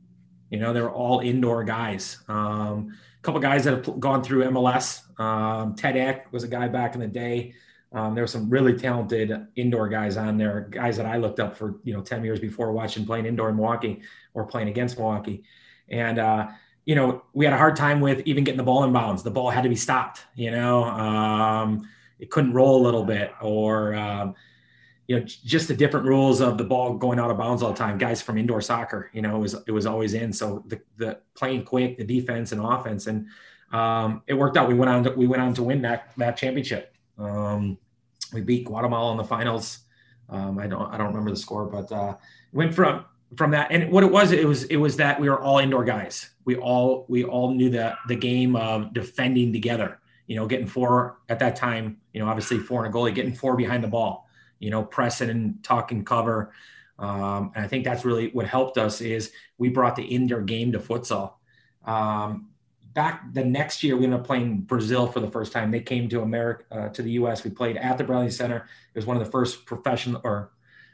[0.50, 2.18] You know, they were all indoor guys.
[2.28, 5.02] Um, a couple guys that have gone through MLS.
[5.20, 7.54] Um, Ted Eck was a guy back in the day.
[7.92, 11.58] Um, there were some really talented indoor guys on there, guys that I looked up
[11.58, 14.02] for, you know, 10 years before watching playing indoor in Milwaukee
[14.34, 15.44] or playing against Milwaukee.
[15.90, 16.48] And uh,
[16.90, 19.22] you know, we had a hard time with even getting the ball in bounds.
[19.22, 23.32] The ball had to be stopped, you know, um, it couldn't roll a little bit
[23.42, 24.34] or, um,
[25.10, 27.78] you know, just the different rules of the ball going out of bounds all the
[27.78, 27.98] time.
[27.98, 30.32] Guys from indoor soccer, you know, it was, it was always in.
[30.32, 33.26] So the, the playing quick, the defense and offense, and
[33.72, 34.68] um, it worked out.
[34.68, 36.96] We went on to, we went on to win that, that championship.
[37.18, 37.80] Um,
[38.34, 39.80] we beat Guatemala in the finals.
[40.30, 42.16] Um, I don't, I don't remember the score, but uh,
[42.54, 43.04] went from
[43.36, 45.84] from that and what it was it was it was that we were all indoor
[45.84, 50.66] guys we all we all knew the the game of defending together you know getting
[50.66, 53.88] four at that time you know obviously four and a goalie getting four behind the
[53.88, 54.28] ball
[54.60, 56.54] you know pressing and talking cover.
[56.98, 60.74] Um, and i think that's really what helped us is we brought the indoor game
[60.74, 61.34] to futsal.
[61.86, 62.50] Um,
[62.94, 65.72] back the next year we ended up playing brazil for the first time.
[65.72, 68.68] They came to america uh, to the us we played at the bradley center.
[68.94, 70.52] It was one of the first professional or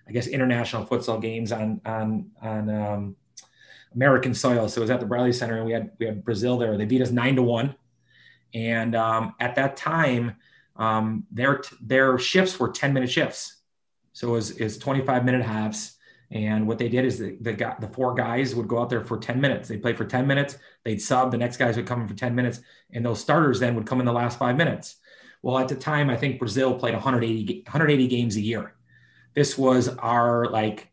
[0.08, 3.16] I guess international futsal games on on on um,
[3.96, 4.68] American soil.
[4.68, 6.78] So it was at the Bradley Center, and we had we had Brazil there.
[6.78, 7.76] They beat us nine to one,
[8.54, 10.36] and um, at that time,
[10.76, 13.62] um, their their shifts were ten minute shifts.
[14.14, 15.96] So it was is twenty five minute halves.
[16.32, 19.18] And what they did is the, the the four guys would go out there for
[19.18, 19.70] 10 minutes.
[19.70, 20.58] They played for 10 minutes.
[20.84, 21.32] They'd sub.
[21.32, 22.62] The next guys would come in for 10 minutes.
[22.92, 24.96] And those starters then would come in the last five minutes.
[25.44, 28.74] Well, at the time, I think Brazil played 180, 180 games a year.
[29.36, 30.90] This was our like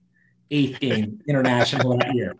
[0.50, 2.36] eighth game international that year.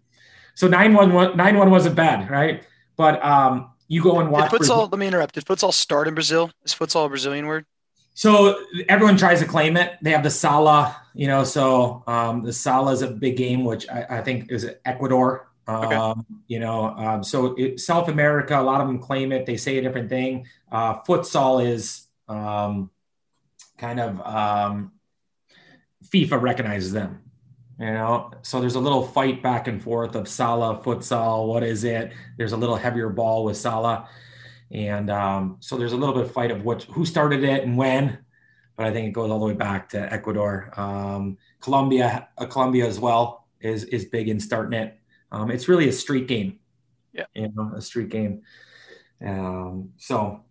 [0.55, 2.65] So 9 1 9 1 wasn't bad, right?
[2.97, 4.51] But um, you go and watch.
[4.51, 5.35] Did futsal, let me interrupt.
[5.35, 6.51] Did futsal start in Brazil?
[6.65, 7.67] Is futsal a Brazilian word?
[8.15, 9.99] So everyone tries to claim it.
[10.01, 11.45] They have the Sala, you know.
[11.45, 15.51] So um, the Sala is a big game, which I, I think is Ecuador.
[15.67, 16.21] Um, okay.
[16.49, 19.45] You know, um, so it, South America, a lot of them claim it.
[19.45, 20.47] They say a different thing.
[20.71, 22.91] Uh, futsal is um,
[23.77, 24.93] kind of um,
[26.09, 27.21] FIFA recognizes them.
[27.79, 31.49] You know, so there's a little fight back and forth of Sala futsal.
[31.49, 32.13] What is it?
[32.37, 34.09] There's a little heavier ball with Sala,
[34.71, 37.77] and um, so there's a little bit of fight of what who started it and
[37.77, 38.19] when.
[38.77, 42.87] But I think it goes all the way back to Ecuador, um, Colombia, uh, Colombia
[42.87, 44.99] as well is is big in starting it.
[45.31, 46.59] Um, it's really a street game.
[47.13, 48.43] Yeah, you know, a street game.
[49.25, 50.45] Um, so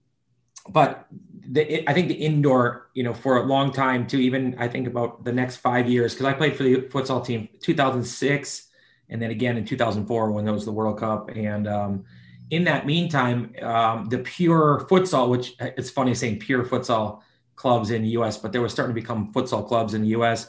[0.69, 1.07] but
[1.47, 4.87] the, I think the indoor, you know, for a long time too, even I think
[4.87, 8.67] about the next five years, because I played for the futsal team 2006
[9.09, 11.29] and then again in 2004 when there was the World Cup.
[11.35, 12.05] And um,
[12.49, 17.21] in that meantime, um, the pure futsal, which it's funny saying pure futsal
[17.55, 20.47] clubs in the US, but they were starting to become futsal clubs in the US.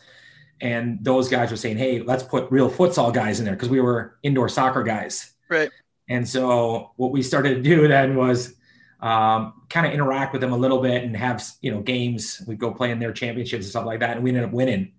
[0.60, 3.80] And those guys were saying, hey, let's put real futsal guys in there because we
[3.80, 5.32] were indoor soccer guys.
[5.48, 5.70] Right.
[6.08, 8.54] And so what we started to do then was
[9.02, 12.40] um, kind of interact with them a little bit and have you know games.
[12.46, 14.92] We go play in their championships and stuff like that, and we ended up winning.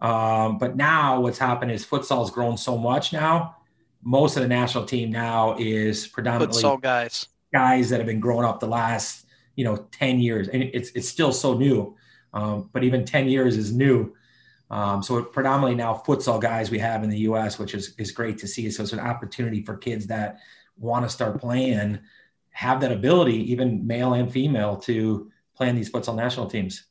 [0.00, 3.56] Um, but now what's happened is futsal has grown so much now.
[4.02, 8.44] Most of the national team now is predominantly futsal guys, guys that have been growing
[8.44, 11.96] up the last you know ten years, and it's it's still so new.
[12.34, 14.14] Um, but even ten years is new.
[14.68, 18.36] Um, so predominantly now futsal guys we have in the U.S., which is is great
[18.38, 18.68] to see.
[18.72, 20.40] So it's an opportunity for kids that
[20.76, 22.00] want to start playing
[22.54, 26.86] have that ability, even male and female, to play in these futsal national teams.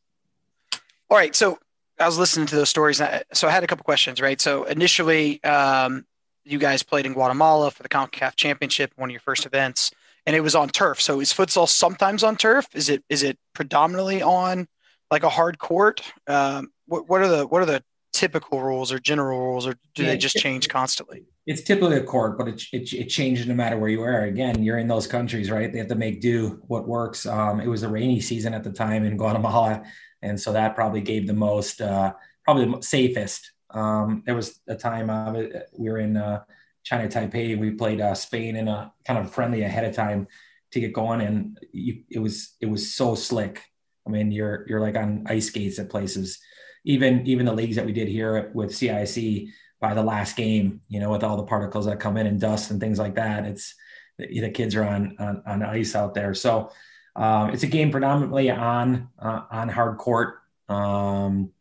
[1.09, 1.35] All right.
[1.35, 1.57] So
[1.99, 3.01] I was listening to those stories.
[3.33, 4.39] So I had a couple questions, right?
[4.39, 6.05] So initially, um,
[6.43, 9.91] you guys played in Guatemala for the CONCACAF Championship, one of your first events,
[10.25, 11.01] and it was on turf.
[11.01, 12.67] So is futsal sometimes on turf?
[12.73, 14.67] Is it is it predominantly on
[15.11, 16.01] like a hard court?
[16.27, 20.03] Um, what, what are the what are the typical rules or general rules, or do
[20.03, 21.25] yeah, they just change constantly?
[21.45, 24.21] It's typically a court, but it, it, it, changes no matter where you are.
[24.23, 25.71] Again, you're in those countries, right?
[25.71, 27.25] They have to make do what works.
[27.25, 29.83] Um, it was a rainy season at the time in Guatemala,
[30.21, 32.13] and so that probably gave the most, uh,
[32.45, 33.51] probably the safest.
[33.71, 35.33] Um, there was a time uh,
[35.77, 36.43] we were in uh,
[36.83, 37.59] China Taipei.
[37.59, 40.27] We played uh, Spain in a kind of friendly ahead of time
[40.71, 43.61] to get going, and you, it was it was so slick.
[44.07, 46.39] I mean, you're you're like on ice skates at places
[46.85, 49.47] even even the leagues that we did here with CIC
[49.83, 52.71] by the last game, you know, with all the particles that come in and dust
[52.71, 53.75] and things like that, it's
[54.17, 56.33] the kids are on on, on ice out there.
[56.33, 56.71] So
[57.17, 60.35] um, it's a game predominantly on uh, on hard court.
[60.69, 61.51] Um,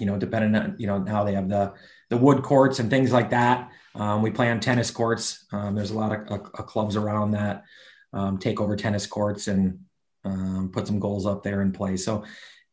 [0.00, 1.74] you know, depending on you know how they have the
[2.08, 3.70] the wood courts and things like that.
[3.94, 5.44] Um, we play on tennis courts.
[5.52, 7.64] Um, there's a lot of, of, of clubs around that
[8.14, 9.80] um, take over tennis courts and
[10.24, 11.98] um, put some goals up there and play.
[11.98, 12.24] So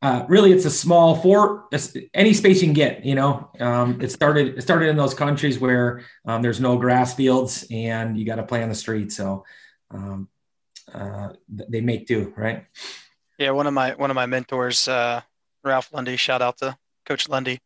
[0.05, 1.67] uh, really it's a small four
[2.13, 3.49] any space you can get you know?
[3.59, 8.15] Um, it started it started in those countries where um, there's no grass fields and
[8.15, 9.11] you got to play on the street.
[9.11, 9.45] So
[9.89, 10.29] um,
[10.93, 12.65] uh, they make do right?
[13.39, 15.21] Yeah one of my one of my mentors uh,
[15.63, 17.59] ralph lundy shout out to coach lundy.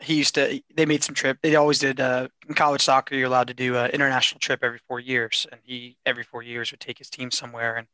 [0.00, 3.28] He used to they made some trip they always did uh, in college soccer you're
[3.28, 5.46] allowed to do an international trip every four years.
[5.52, 7.86] And he every four years would take his team somewhere and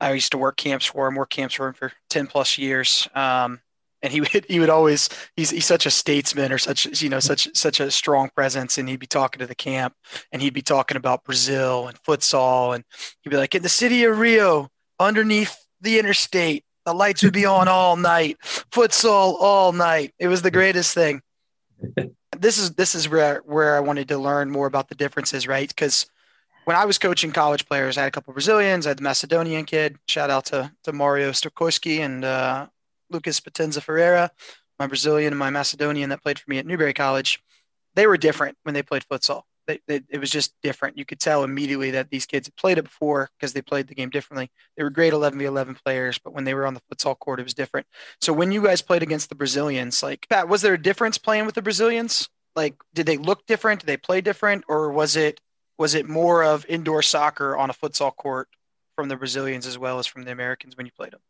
[0.00, 3.08] I used to work camps for him, work camps for him for 10 plus years.
[3.14, 3.60] Um,
[4.02, 7.20] and he would, he would always, he's, he's such a statesman or such, you know,
[7.20, 8.78] such, such a strong presence.
[8.78, 9.94] And he'd be talking to the camp
[10.30, 12.74] and he'd be talking about Brazil and futsal.
[12.74, 12.84] And
[13.22, 14.68] he'd be like, in the city of Rio,
[15.00, 20.12] underneath the interstate, the lights would be on all night, futsal all night.
[20.18, 21.22] It was the greatest thing.
[22.36, 25.68] This is, this is where, where I wanted to learn more about the differences, right?
[25.68, 26.06] Because
[26.64, 28.86] when I was coaching college players, I had a couple Brazilians.
[28.86, 29.98] I had the Macedonian kid.
[30.08, 32.66] Shout out to, to Mario Stokowski and uh,
[33.10, 34.30] Lucas Potenza Ferreira,
[34.78, 37.42] my Brazilian and my Macedonian that played for me at Newberry College.
[37.94, 39.42] They were different when they played futsal.
[39.66, 40.98] They, they, it was just different.
[40.98, 43.94] You could tell immediately that these kids had played it before because they played the
[43.94, 44.50] game differently.
[44.76, 47.40] They were great 11 v 11 players, but when they were on the futsal court,
[47.40, 47.86] it was different.
[48.20, 51.46] So when you guys played against the Brazilians, like Pat, was there a difference playing
[51.46, 52.28] with the Brazilians?
[52.54, 53.80] Like, did they look different?
[53.80, 55.40] Did they play different, or was it
[55.78, 58.48] was it more of indoor soccer on a futsal court
[58.96, 61.20] from the Brazilians as well as from the Americans when you played them?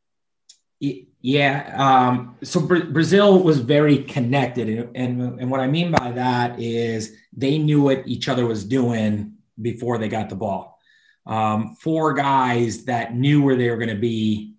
[0.80, 1.74] Yeah.
[1.78, 4.68] Um, so Bra- Brazil was very connected.
[4.68, 8.64] And, and, and what I mean by that is they knew what each other was
[8.64, 10.78] doing before they got the ball.
[11.26, 14.56] Um, four guys that knew where they were going to be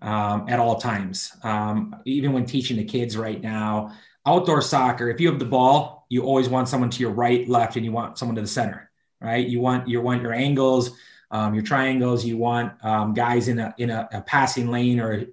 [0.00, 1.32] um, at all times.
[1.42, 6.06] Um, even when teaching the kids right now, outdoor soccer, if you have the ball,
[6.08, 8.90] you always want someone to your right, left, and you want someone to the center
[9.24, 9.46] right?
[9.46, 10.90] You want you want your angles,
[11.30, 12.24] um, your triangles.
[12.24, 15.24] You want um, guys in a in a, a passing lane or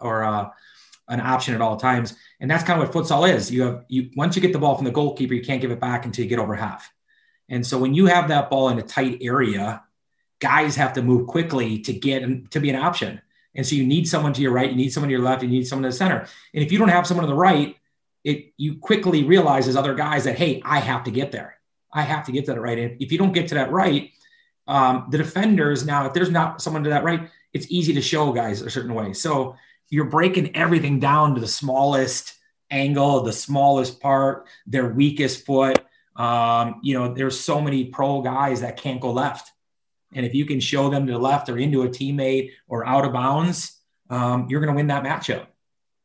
[0.00, 0.50] or uh,
[1.08, 2.14] an option at all times.
[2.38, 3.50] And that's kind of what futsal is.
[3.50, 5.80] You have you once you get the ball from the goalkeeper, you can't give it
[5.80, 6.90] back until you get over half.
[7.48, 9.82] And so when you have that ball in a tight area,
[10.38, 13.20] guys have to move quickly to get to be an option.
[13.54, 15.48] And so you need someone to your right, you need someone to your left, you
[15.48, 16.26] need someone to the center.
[16.54, 17.76] And if you don't have someone to the right,
[18.22, 21.59] it you quickly realize as other guys that hey, I have to get there.
[21.92, 22.78] I have to get to that right.
[22.78, 24.10] And if you don't get to that right,
[24.66, 28.32] um, the defenders now, if there's not someone to that right, it's easy to show
[28.32, 29.12] guys a certain way.
[29.12, 29.56] So
[29.88, 32.34] you're breaking everything down to the smallest
[32.70, 35.78] angle, the smallest part, their weakest foot.
[36.16, 39.50] Um, you know, there's so many pro guys that can't go left.
[40.12, 43.04] And if you can show them to the left or into a teammate or out
[43.04, 43.78] of bounds,
[44.10, 45.46] um, you're going to win that matchup.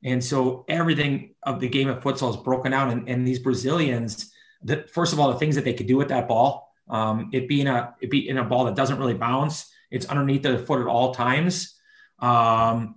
[0.03, 2.91] And so everything of the game of futsal is broken down.
[2.91, 4.31] And, and these Brazilians,
[4.63, 7.47] that first of all, the things that they could do with that ball, um, it
[7.47, 10.87] being a it being a ball that doesn't really bounce, it's underneath the foot at
[10.87, 11.75] all times.
[12.19, 12.95] Um,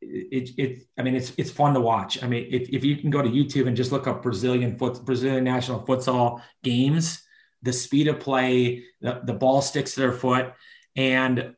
[0.00, 2.22] it, it, I mean, it's, it's fun to watch.
[2.22, 5.04] I mean, if, if you can go to YouTube and just look up Brazilian foot,
[5.04, 7.22] Brazilian national futsal games,
[7.62, 10.52] the speed of play, the, the ball sticks to their foot.
[10.94, 11.54] And,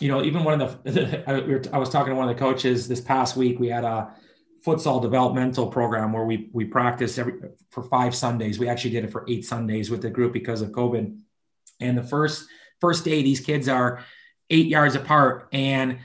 [0.00, 3.00] you know, even one of the, I was talking to one of the coaches this
[3.00, 4.14] past week, we had a
[4.66, 7.34] futsal developmental program where we, we practiced every
[7.70, 8.58] for five Sundays.
[8.58, 11.16] We actually did it for eight Sundays with the group because of COVID.
[11.80, 12.48] And the first,
[12.80, 14.04] first day, these kids are
[14.50, 15.98] eight yards apart and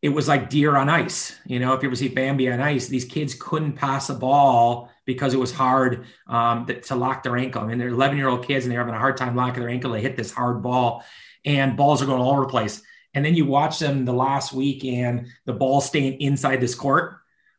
[0.00, 1.34] it was like deer on ice.
[1.46, 4.90] You know, if you ever see Bambi on ice, these kids couldn't pass a ball
[5.06, 7.62] because it was hard um, to lock their ankle.
[7.62, 9.70] I mean, they're 11 year old kids and they're having a hard time locking their
[9.70, 9.92] ankle.
[9.92, 11.04] They hit this hard ball
[11.44, 12.82] and balls are going all over the place.
[13.14, 17.17] And then you watch them the last week and the ball staying inside this court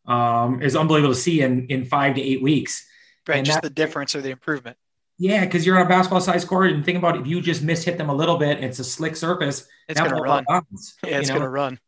[0.09, 2.85] um, is unbelievable to see in, in five to eight weeks.
[3.27, 3.37] Right.
[3.37, 4.77] And just that, the difference or the improvement.
[5.17, 7.61] Yeah, because you're on a basketball size court and think about it, if you just
[7.61, 9.67] miss hit them a little bit, it's a slick surface.
[9.87, 10.45] It's going to run.
[10.47, 11.79] Bounce, yeah, it's going to run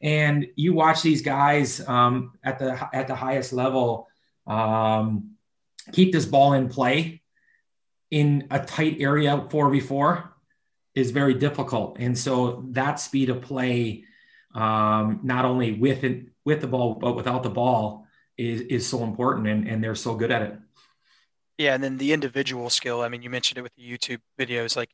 [0.00, 4.08] and you watch these guys um, at the at the highest level
[4.46, 5.32] um,
[5.92, 7.22] keep this ball in play
[8.10, 10.28] in a tight area 4v4
[10.94, 14.04] is very difficult and so that speed of play
[14.54, 19.04] um, not only with it, with the ball but without the ball is is so
[19.04, 20.54] important and, and they're so good at it
[21.58, 24.76] yeah and then the individual skill i mean you mentioned it with the youtube videos
[24.76, 24.90] like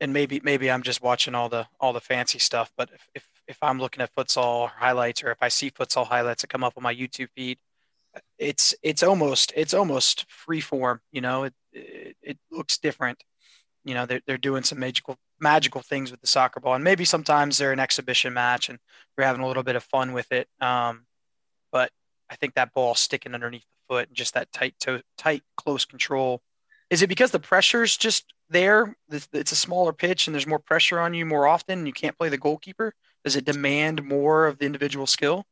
[0.00, 3.24] and maybe maybe i'm just watching all the all the fancy stuff but if, if
[3.48, 6.74] if I'm looking at futsal highlights or if I see futsal highlights that come up
[6.76, 7.58] on my YouTube feed,
[8.38, 11.00] it's it's almost it's almost free form.
[11.10, 13.22] You know, it, it, it looks different.
[13.88, 17.04] You know, they're they're doing some magical magical things with the soccer ball, and maybe
[17.04, 18.78] sometimes they're an exhibition match and
[19.16, 20.48] they're having a little bit of fun with it.
[20.60, 21.06] Um,
[21.72, 21.90] but
[22.30, 25.84] I think that ball sticking underneath the foot and just that tight toe, tight close
[25.84, 26.42] control.
[26.90, 28.96] Is it because the pressure's just there?
[29.10, 32.16] It's a smaller pitch and there's more pressure on you more often, and you can't
[32.16, 35.44] play the goalkeeper does it demand more of the individual skill?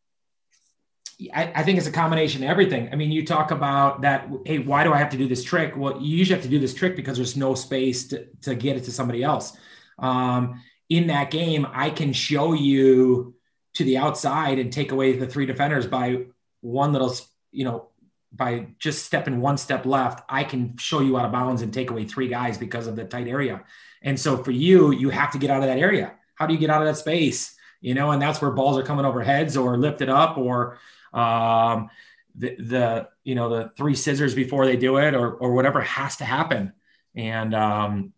[1.32, 2.90] I, I, think it's a combination of everything.
[2.92, 4.28] I mean, you talk about that.
[4.44, 5.74] Hey, why do I have to do this trick?
[5.74, 8.76] Well, you usually have to do this trick because there's no space to, to get
[8.76, 9.56] it to somebody else.
[9.98, 13.34] Um, in that game, I can show you
[13.74, 16.26] to the outside and take away the three defenders by
[16.60, 17.14] one little,
[17.50, 17.88] you know,
[18.30, 20.22] by just stepping one step left.
[20.28, 23.04] I can show you out of bounds and take away three guys because of the
[23.04, 23.64] tight area.
[24.02, 26.12] And so for you, you have to get out of that area.
[26.34, 27.56] How do you get out of that space?
[27.80, 30.78] you know, and that's where balls are coming over heads or lifted up or
[31.16, 31.90] um,
[32.36, 36.16] the, the, you know, the three scissors before they do it or, or whatever has
[36.16, 36.72] to happen.
[37.14, 38.12] And um,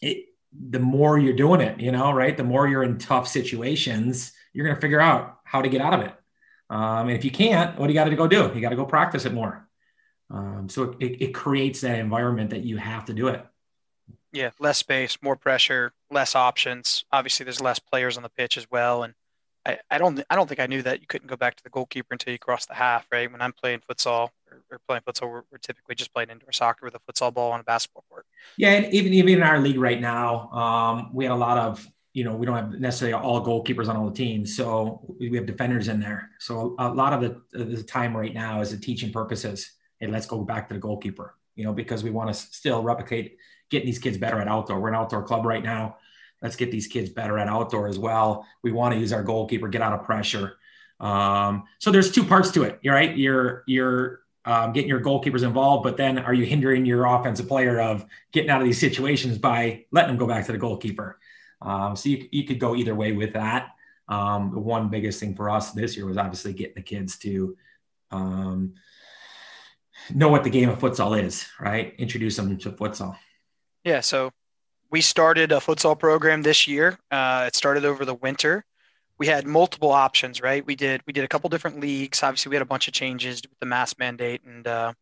[0.00, 4.32] it, the more you're doing it, you know, right, the more you're in tough situations,
[4.52, 6.14] you're going to figure out how to get out of it.
[6.70, 8.50] Um, and if you can't, what do you got to go do?
[8.54, 9.68] You got to go practice it more.
[10.30, 13.44] Um, so it, it creates that environment that you have to do it.
[14.32, 17.04] Yeah, less space, more pressure, less options.
[17.12, 19.14] Obviously, there's less players on the pitch as well, and
[19.66, 21.70] I, I don't I don't think I knew that you couldn't go back to the
[21.70, 23.06] goalkeeper until you cross the half.
[23.12, 26.52] Right when I'm playing futsal or, or playing futsal, we're, we're, typically just playing indoor
[26.52, 28.26] soccer with a futsal ball on a basketball court.
[28.56, 31.86] Yeah, and even even in our league right now, um, we had a lot of
[32.14, 35.46] you know we don't have necessarily all goalkeepers on all the teams, so we have
[35.46, 36.30] defenders in there.
[36.38, 39.72] So a lot of the, the time right now is the teaching purposes.
[39.98, 41.34] Hey, let's go back to the goalkeeper.
[41.54, 43.36] You know, because we want to still replicate
[43.70, 44.80] getting these kids better at outdoor.
[44.80, 45.98] We're an outdoor club right now.
[46.42, 48.46] Let's get these kids better at outdoor as well.
[48.62, 50.56] We want to use our goalkeeper, get out of pressure.
[51.00, 52.78] Um, so there's two parts to it.
[52.82, 53.16] You're right.
[53.16, 57.80] You're you're um, getting your goalkeepers involved, but then are you hindering your offensive player
[57.80, 61.18] of getting out of these situations by letting them go back to the goalkeeper?
[61.62, 63.70] Um, so you, you could go either way with that.
[64.08, 67.56] Um, the one biggest thing for us this year was obviously getting the kids to
[68.10, 68.74] um,
[70.12, 71.94] know what the game of futsal is, right?
[71.98, 73.16] Introduce them to futsal.
[73.84, 74.32] Yeah, so
[74.90, 76.98] we started a futsal program this year.
[77.10, 78.64] Uh, it started over the winter.
[79.18, 80.64] We had multiple options, right?
[80.64, 82.22] We did we did a couple different leagues.
[82.22, 84.92] Obviously, we had a bunch of changes with the mask mandate, and uh,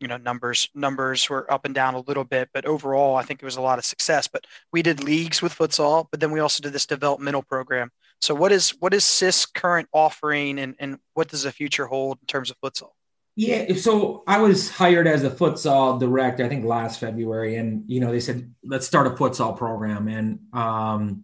[0.00, 2.48] you know numbers numbers were up and down a little bit.
[2.52, 4.26] But overall, I think it was a lot of success.
[4.26, 7.90] But we did leagues with futsal, but then we also did this developmental program.
[8.20, 12.18] So what is what is CIS current offering, and and what does the future hold
[12.22, 12.97] in terms of futsal?
[13.40, 18.00] Yeah, so I was hired as a futsal director, I think last February, and you
[18.00, 21.22] know they said let's start a futsal program, and um,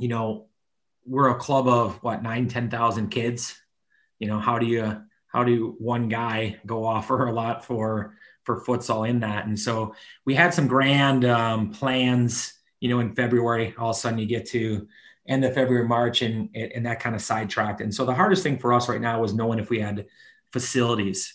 [0.00, 0.46] you know
[1.06, 3.56] we're a club of what nine, ten thousand kids.
[4.18, 8.64] You know how do you how do one guy go offer a lot for for
[8.64, 9.46] futsal in that?
[9.46, 9.94] And so
[10.24, 12.52] we had some grand um, plans.
[12.80, 14.88] You know, in February, all of a sudden you get to
[15.28, 17.80] end of February, March, and and that kind of sidetracked.
[17.80, 20.06] And so the hardest thing for us right now was knowing if we had
[20.52, 21.32] facilities.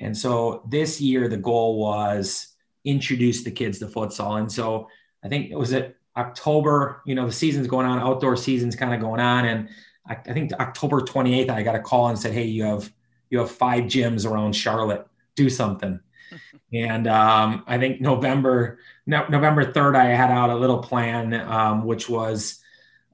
[0.00, 4.38] And so this year the goal was introduce the kids to futsal.
[4.38, 4.88] And so
[5.22, 8.94] I think it was at October, you know, the season's going on, outdoor season's kind
[8.94, 9.44] of going on.
[9.46, 9.68] And
[10.06, 12.92] I, I think October 28th, I got a call and said, Hey, you have,
[13.30, 16.00] you have five gyms around Charlotte, do something.
[16.72, 21.84] and um, I think November, no, November 3rd, I had out a little plan, um,
[21.84, 22.60] which was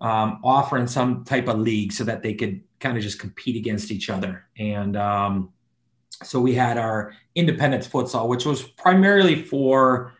[0.00, 3.90] um, offering some type of league so that they could kind of just compete against
[3.90, 4.46] each other.
[4.58, 5.52] And um,
[6.22, 10.12] so we had our independence futsal, which was primarily for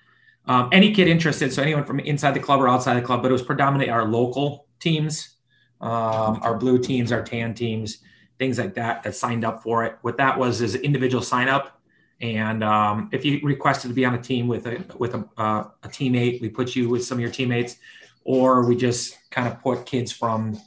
[0.47, 1.53] um, any kid interested.
[1.53, 4.05] So anyone from inside the club or outside the club, but it was predominantly our
[4.05, 5.36] local teams,
[5.80, 7.99] um, our blue teams, our tan teams,
[8.38, 9.97] things like that that signed up for it.
[10.03, 11.80] What that was is individual sign up.
[12.20, 15.64] And um, if you requested to be on a team with a with a, uh,
[15.82, 17.76] a teammate, we put you with some of your teammates
[18.24, 20.59] or we just kind of put kids from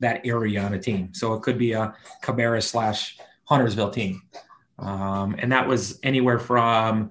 [0.00, 1.12] that area on a team.
[1.14, 4.22] So it could be a Cabarrus slash Huntersville team.
[4.78, 7.10] Um, and that was anywhere from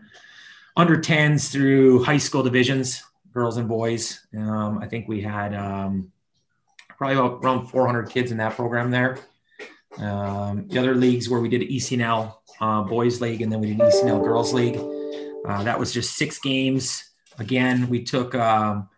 [0.77, 4.25] under 10s through high school divisions, girls and boys.
[4.37, 6.11] Um, I think we had um,
[6.89, 9.19] probably around 400 kids in that program there.
[9.97, 13.79] Um, the other leagues where we did ECNL uh, boys league and then we did
[13.79, 14.77] ECNL girls league.
[15.45, 17.11] Uh, that was just six games.
[17.37, 18.89] Again, we took um,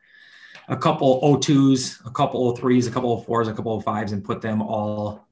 [0.68, 4.24] a couple O2s, a couple O3s, a couple of fours, a couple of fives, and
[4.24, 5.27] put them all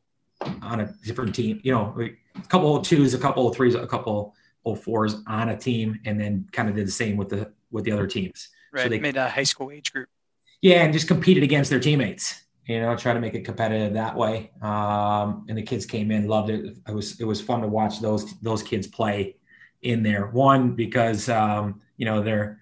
[0.62, 1.60] on a different team.
[1.64, 4.36] You know, a couple of twos, a couple of threes, a couple
[4.66, 7.86] of fours on a team, and then kind of did the same with the with
[7.86, 8.50] the other teams.
[8.72, 8.84] Right.
[8.84, 10.10] So they made a high school age group.
[10.62, 12.42] Yeah, and just competed against their teammates.
[12.66, 14.52] You know, try to make it competitive that way.
[14.62, 16.78] Um, and the kids came in, loved it.
[16.88, 19.36] It was it was fun to watch those those kids play
[19.82, 20.28] in there.
[20.28, 22.60] One because um, you know they're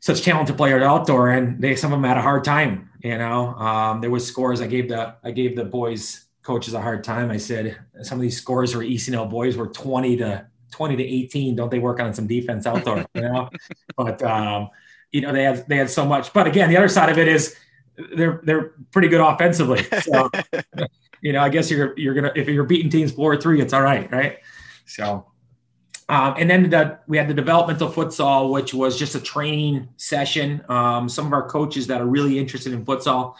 [0.00, 2.90] such talented players outdoor, and they some of them had a hard time.
[3.02, 4.62] You know, um, there was scores.
[4.62, 7.30] I gave the I gave the boys coaches a hard time.
[7.30, 11.56] I said some of these scores were ECNL boys were twenty to twenty to eighteen.
[11.56, 13.04] Don't they work on some defense outdoor?
[13.14, 13.50] You know,
[13.96, 14.70] but um,
[15.10, 16.32] you know they had they had so much.
[16.32, 17.56] But again, the other side of it is
[18.16, 19.82] they're they're pretty good offensively.
[20.02, 20.30] So
[21.22, 23.72] you know, I guess you're you're gonna if you're beating teams four or three, it's
[23.72, 24.38] all right, right?
[24.86, 25.26] So
[26.08, 30.62] um, and then the, we had the developmental futsal, which was just a training session.
[30.68, 33.34] Um, some of our coaches that are really interested in futsal,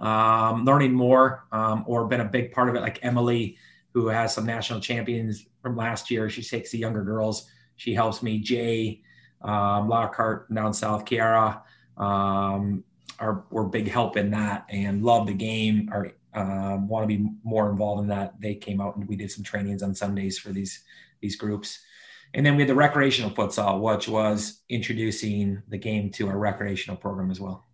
[0.00, 3.56] um, learning more, um, or been a big part of it, like Emily,
[3.92, 6.30] who has some national champions from last year.
[6.30, 7.50] She takes the younger girls.
[7.76, 8.38] She helps me.
[8.38, 9.02] Jay
[9.42, 11.62] um, Lockhart down south, Kiara,
[11.96, 12.84] um,
[13.18, 15.90] are were big help in that, and love the game.
[15.92, 18.40] Or um, want to be more involved in that.
[18.40, 20.84] They came out and we did some trainings on Sundays for these
[21.20, 21.80] these groups.
[22.32, 26.96] And then we had the recreational futsal, which was introducing the game to our recreational
[26.96, 27.66] program as well.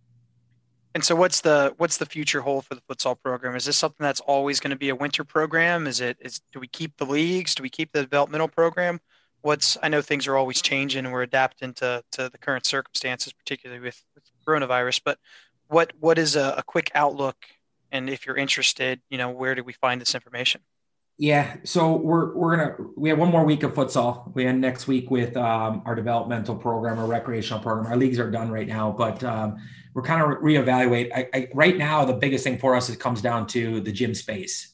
[0.97, 3.55] And so, what's the what's the future hold for the futsal program?
[3.55, 5.85] Is this something that's always going to be a winter program?
[5.85, 7.53] Is it is do we keep the leagues?
[7.53, 8.99] Do we keep the developmental program?
[9.41, 13.31] What's I know things are always changing and we're adapting to to the current circumstances,
[13.31, 15.01] particularly with, with coronavirus.
[15.05, 15.19] But
[15.67, 17.45] what what is a, a quick outlook?
[17.91, 20.61] And if you're interested, you know, where do we find this information?
[21.19, 24.33] Yeah, so we're we're gonna we have one more week of futsal.
[24.35, 27.87] We end next week with um, our developmental program, our recreational program.
[27.87, 29.57] Our leagues are done right now, but um,
[29.95, 31.11] we're kind of re- reevaluate.
[31.15, 34.13] I, I, right now, the biggest thing for us it comes down to the gym
[34.13, 34.73] space,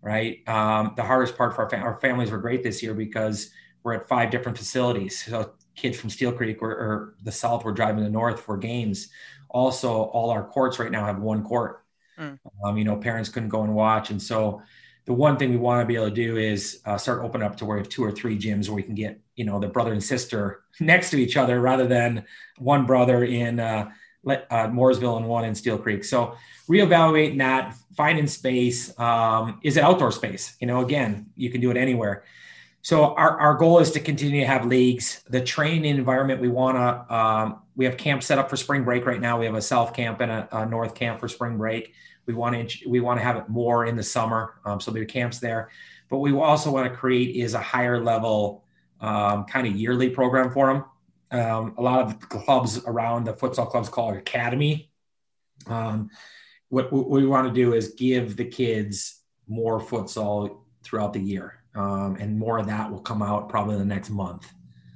[0.00, 0.38] right?
[0.48, 3.50] Um, the hardest part for our, fam- our families were great this year because
[3.82, 5.22] we're at five different facilities.
[5.26, 8.56] So kids from Steel Creek or, or the south were driving to the north for
[8.56, 9.10] games.
[9.50, 11.84] Also, all our courts right now have one court.
[12.18, 12.38] Mm.
[12.78, 14.62] you know, parents couldn't go and watch, and so
[15.04, 17.56] the one thing we want to be able to do is uh, start opening up
[17.56, 19.68] to where we have two or three gyms where we can get you know the
[19.68, 22.24] brother and sister next to each other rather than
[22.58, 23.90] one brother in uh,
[24.26, 26.04] uh, Mooresville and one in Steel Creek.
[26.04, 26.36] So
[26.68, 28.98] reevaluating that, finding space.
[28.98, 30.56] Um, is it outdoor space?
[30.60, 32.24] You know, again, you can do it anywhere.
[32.82, 35.22] So our, our goal is to continue to have leagues.
[35.28, 37.14] The training environment we want to.
[37.14, 39.38] Um, we have camps set up for spring break right now.
[39.38, 41.94] We have a south camp and a, a north camp for spring break.
[42.26, 45.02] We want to we want to have it more in the summer, um, so there
[45.02, 45.70] are camps there.
[46.08, 48.64] But we also want to create is a higher level
[49.00, 50.84] um, kind of yearly program for them.
[51.32, 54.90] Um, a lot of clubs around the futsal clubs call it academy.
[55.66, 56.10] Um,
[56.68, 61.62] what, what, we want to do is give the kids more futsal throughout the year,
[61.74, 64.52] um, and more of that will come out probably in the next month.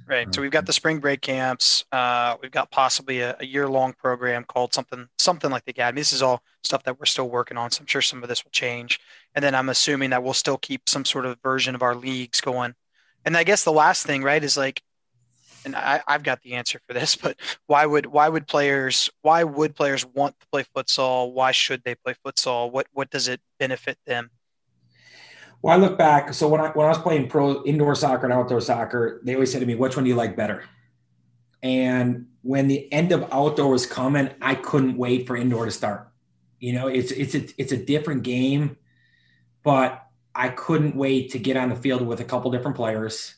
[0.07, 0.33] Right.
[0.33, 1.83] So we've got the spring break camps.
[1.91, 5.99] Uh, we've got possibly a, a year long program called something something like the Academy.
[5.99, 7.71] This is all stuff that we're still working on.
[7.71, 9.01] So I'm sure some of this will change.
[9.35, 12.39] And then I'm assuming that we'll still keep some sort of version of our leagues
[12.39, 12.75] going.
[13.25, 14.81] And I guess the last thing, right, is like
[15.65, 17.37] and I, I've got the answer for this, but
[17.67, 21.33] why would why would players why would players want to play futsal?
[21.33, 22.71] Why should they play futsal?
[22.71, 24.31] What what does it benefit them?
[25.61, 26.33] Well, I look back.
[26.33, 29.51] So when I when I was playing pro indoor soccer and outdoor soccer, they always
[29.51, 30.63] said to me, "Which one do you like better?"
[31.63, 36.11] And when the end of outdoor was coming, I couldn't wait for indoor to start.
[36.59, 38.77] You know, it's it's a, it's a different game,
[39.63, 40.03] but
[40.33, 43.35] I couldn't wait to get on the field with a couple different players.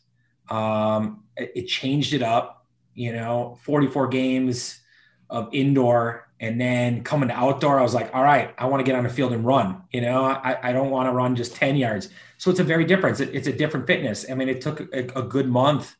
[0.50, 2.66] Um, it, it changed it up.
[2.94, 4.82] You know, 44 games
[5.30, 8.86] of indoor and then coming to outdoor, I was like, all right, I want to
[8.86, 9.84] get on the field and run.
[9.92, 12.10] You know, I, I don't want to run just 10 yards.
[12.38, 14.26] So it's a very different, it's a, different fitness.
[14.30, 15.96] I mean, it took a, a, good month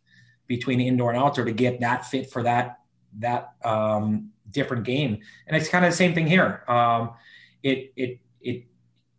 [0.48, 2.80] between indoor and outdoor to get that fit for that,
[3.20, 5.20] that um, different game.
[5.48, 6.64] And it's kind of the same thing here.
[6.70, 7.12] Um,
[7.62, 8.64] it, it, it,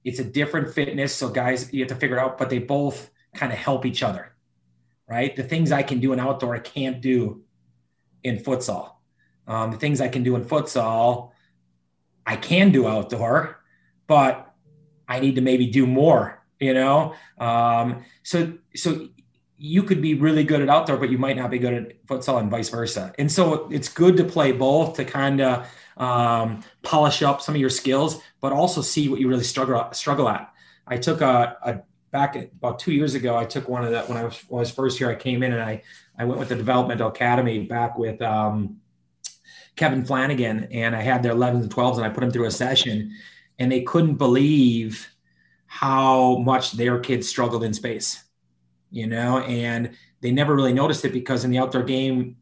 [0.03, 1.15] it's a different fitness.
[1.15, 4.03] So guys, you have to figure it out, but they both kind of help each
[4.03, 4.33] other,
[5.07, 5.37] right?
[5.37, 7.43] The things I can do in outdoor, I can't do
[8.25, 8.93] in futsal
[9.51, 11.33] um, the things I can do in futsal,
[12.25, 13.61] I can do outdoor,
[14.07, 14.55] but
[15.09, 17.15] I need to maybe do more, you know?
[17.39, 19.09] Um, so, so
[19.59, 22.39] you could be really good at outdoor, but you might not be good at futsal
[22.39, 23.13] and vice versa.
[23.19, 27.61] And so it's good to play both to kind of um, polish up some of
[27.61, 30.53] your skills, but also see what you really struggle struggle at.
[30.87, 31.81] I took a, a
[32.13, 33.37] back about two years ago.
[33.37, 35.11] I took one of that when I was, when I was first here.
[35.11, 35.83] I came in and I
[36.19, 38.80] I went with the developmental academy back with um,
[39.77, 42.51] Kevin Flanagan, and I had their 11s and 12s, and I put them through a
[42.51, 43.15] session,
[43.59, 45.09] and they couldn't believe
[45.67, 48.25] how much their kids struggled in space,
[48.91, 49.91] you know, and
[50.21, 52.37] they never really noticed it because in the outdoor game,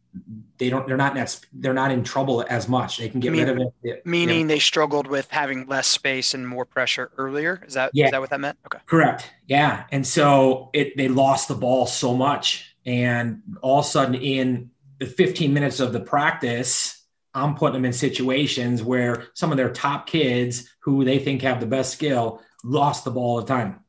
[0.58, 2.96] they don't they're not net, they're not in trouble as much.
[2.96, 4.48] They can get Mean, rid of it meaning you know.
[4.48, 7.62] they struggled with having less space and more pressure earlier?
[7.66, 8.06] Is that yeah.
[8.06, 8.58] is that what that meant?
[8.66, 8.82] Okay.
[8.86, 9.30] Correct.
[9.46, 9.84] Yeah.
[9.92, 14.70] And so it they lost the ball so much and all of a sudden in
[14.98, 16.97] the 15 minutes of the practice
[17.42, 21.60] I'm putting them in situations where some of their top kids who they think have
[21.60, 23.80] the best skill lost the ball all the time.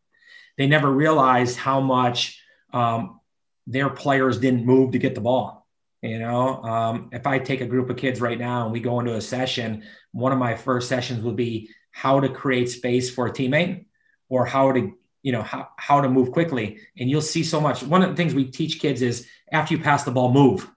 [0.57, 2.41] They never realized how much
[2.73, 3.19] um,
[3.65, 5.67] their players didn't move to get the ball.
[6.01, 8.99] You know, um, if I take a group of kids right now and we go
[8.99, 13.27] into a session, one of my first sessions will be how to create space for
[13.27, 13.85] a teammate
[14.29, 14.93] or how to,
[15.23, 16.79] you know, how, how to move quickly.
[16.97, 17.83] And you'll see so much.
[17.83, 20.69] One of the things we teach kids is after you pass the ball, move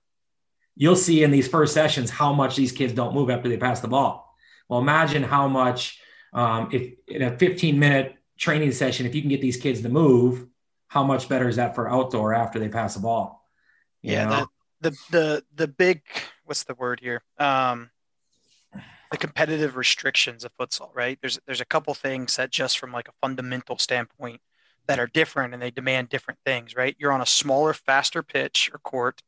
[0.75, 3.81] you'll see in these first sessions how much these kids don't move after they pass
[3.81, 4.35] the ball.
[4.69, 6.01] Well, imagine how much
[6.33, 9.89] um, if in a 15 minute training session, if you can get these kids to
[9.89, 10.47] move,
[10.89, 13.49] how much better is that for outdoor after they pass the ball?
[14.03, 14.45] You yeah,
[14.81, 16.03] the, the the the big
[16.45, 17.23] what's the word here?
[17.39, 17.91] Um,
[19.11, 21.19] the competitive restrictions of futsal, right?
[21.21, 24.41] There's there's a couple things that just from like a fundamental standpoint
[24.87, 26.97] that are different and they demand different things, right?
[26.99, 29.23] You're on a smaller, faster pitch or court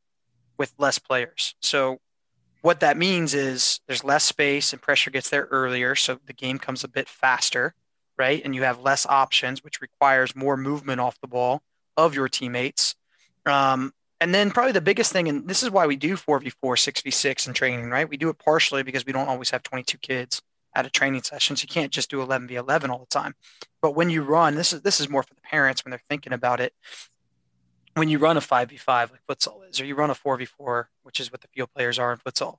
[0.59, 1.55] with less players.
[1.61, 1.99] So
[2.63, 6.59] what that means is there's less space and pressure gets there earlier, so the game
[6.59, 7.75] comes a bit faster,
[8.17, 8.41] right?
[8.45, 11.63] And you have less options, which requires more movement off the ball
[11.97, 12.95] of your teammates.
[13.45, 17.49] Um, and then probably the biggest thing, and this is why we do 4v4, 6v6
[17.49, 18.09] in training, right?
[18.09, 20.41] We do it partially because we don't always have 22 kids
[20.75, 21.57] at a training session.
[21.57, 23.35] So you can't just do 11v11 all the time.
[23.83, 26.33] But when you run, this is this is more for the parents when they're thinking
[26.33, 26.73] about it
[27.95, 31.31] when you run a 5v5 like futsal is, or you run a 4v4, which is
[31.33, 32.59] what the field players are in futsal,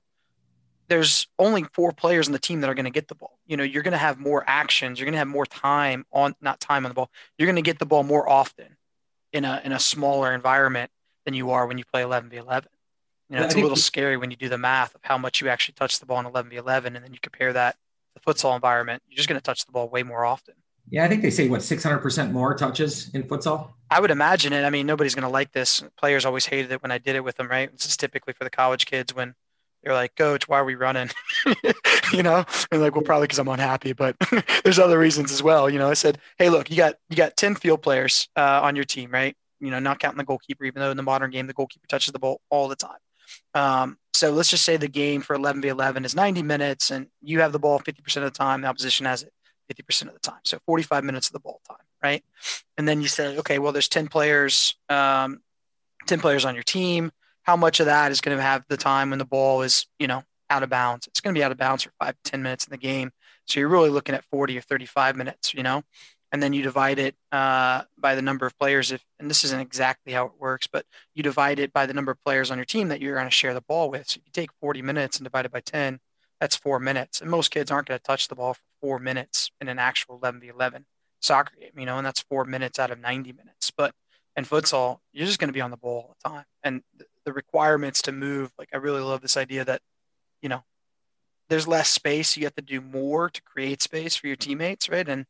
[0.88, 3.38] there's only four players on the team that are going to get the ball.
[3.46, 4.98] You know, you're going to have more actions.
[4.98, 7.10] You're going to have more time on, not time on the ball.
[7.38, 8.76] You're going to get the ball more often
[9.32, 10.90] in a in a smaller environment
[11.24, 12.66] than you are when you play 11v11.
[13.28, 15.48] You know, it's a little scary when you do the math of how much you
[15.48, 17.78] actually touch the ball in 11v11, and then you compare that to
[18.14, 19.02] the futsal environment.
[19.08, 20.54] You're just going to touch the ball way more often.
[20.90, 23.70] Yeah, I think they say what 600% more touches in futsal.
[23.90, 24.64] I would imagine it.
[24.64, 25.82] I mean, nobody's going to like this.
[25.98, 27.70] Players always hated it when I did it with them, right?
[27.72, 29.34] This is typically for the college kids when
[29.82, 31.10] they're like, "Coach, why are we running?"
[32.12, 34.16] you know, and like, well, probably because I'm unhappy, but
[34.64, 35.70] there's other reasons as well.
[35.70, 38.74] You know, I said, "Hey, look, you got you got 10 field players uh, on
[38.76, 39.36] your team, right?
[39.60, 42.12] You know, not counting the goalkeeper, even though in the modern game the goalkeeper touches
[42.12, 42.98] the ball all the time.
[43.54, 47.52] Um, so let's just say the game for 11v11 is 90 minutes, and you have
[47.52, 48.62] the ball 50% of the time.
[48.62, 49.32] The opposition has it
[49.70, 50.40] 50% of the time.
[50.44, 52.24] So 45 minutes of the ball time, right?
[52.76, 55.40] And then you say, okay, well, there's 10 players, um,
[56.06, 57.12] 10 players on your team.
[57.42, 60.06] How much of that is going to have the time when the ball is, you
[60.06, 61.06] know, out of bounds?
[61.06, 63.12] It's going to be out of bounds for five, 10 minutes in the game.
[63.46, 65.82] So you're really looking at 40 or 35 minutes, you know?
[66.32, 68.90] And then you divide it uh, by the number of players.
[68.90, 72.10] If and this isn't exactly how it works, but you divide it by the number
[72.10, 74.08] of players on your team that you're going to share the ball with.
[74.08, 76.00] So if you take 40 minutes and divide it by 10,
[76.40, 77.20] that's four minutes.
[77.20, 80.16] And most kids aren't going to touch the ball for four minutes in an actual
[80.20, 80.84] 11v11
[81.20, 83.72] soccer game, you know, and that's four minutes out of 90 minutes.
[83.76, 83.92] But
[84.36, 86.44] in futsal, you're just going to be on the ball all the time.
[86.62, 86.82] And
[87.24, 88.52] the requirements to move.
[88.56, 89.82] Like I really love this idea that,
[90.40, 90.62] you know,
[91.48, 92.36] there's less space.
[92.36, 95.08] You have to do more to create space for your teammates, right?
[95.08, 95.26] And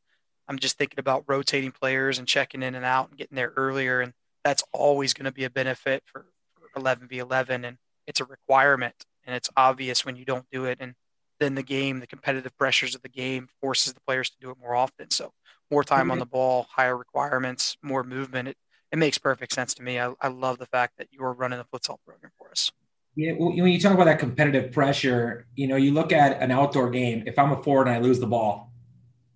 [0.49, 4.03] I'm just thinking about rotating players and checking in and out and getting there earlier.
[4.03, 4.13] And
[4.45, 7.67] that's always going to be a benefit for, for 11v11.
[7.67, 10.79] And it's a requirement and it's obvious when you don't do it.
[10.81, 10.95] And
[11.39, 14.57] then the game, the competitive pressures of the game forces the players to do it
[14.61, 15.11] more often.
[15.11, 15.33] So
[15.71, 18.49] more time on the ball, higher requirements, more movement.
[18.49, 18.57] It,
[18.93, 19.99] it makes perfect sense to me.
[19.99, 22.71] I, I love the fact that you're running the futsal program for us.
[23.17, 26.51] Yeah, well, when you talk about that competitive pressure, you know, you look at an
[26.51, 27.25] outdoor game.
[27.27, 28.73] If I'm a forward and I lose the ball,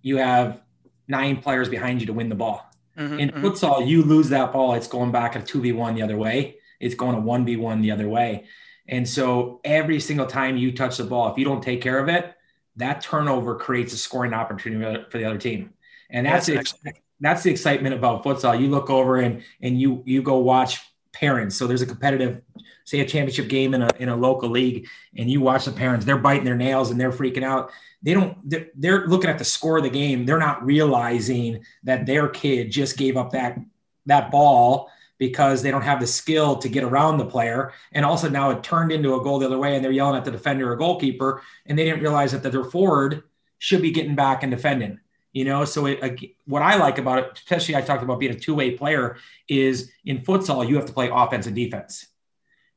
[0.01, 0.61] you have
[1.07, 2.71] nine players behind you to win the ball.
[2.97, 3.45] Mm-hmm, In mm-hmm.
[3.45, 6.57] futsal, you lose that ball, it's going back a two v one the other way.
[6.79, 8.45] It's going a one v one the other way.
[8.87, 12.09] And so every single time you touch the ball, if you don't take care of
[12.09, 12.33] it,
[12.77, 15.73] that turnover creates a scoring opportunity for the other team.
[16.09, 18.59] And that's that's, the, that's the excitement about futsal.
[18.59, 20.79] You look over and and you you go watch
[21.13, 21.55] parents.
[21.55, 22.41] So there's a competitive,
[22.85, 26.05] say a championship game in a in a local league, and you watch the parents.
[26.05, 27.71] They're biting their nails and they're freaking out.
[28.01, 28.37] They don't.
[28.49, 30.25] They're, they're looking at the score of the game.
[30.25, 33.59] They're not realizing that their kid just gave up that
[34.07, 34.89] that ball
[35.21, 37.73] because they don't have the skill to get around the player.
[37.91, 40.25] And also now it turned into a goal the other way and they're yelling at
[40.25, 43.21] the defender or goalkeeper and they didn't realize that their forward
[43.59, 44.99] should be getting back and defending.
[45.31, 48.39] You know, so it, what I like about it, especially I talked about being a
[48.39, 49.17] two-way player,
[49.47, 52.07] is in futsal you have to play offense and defense.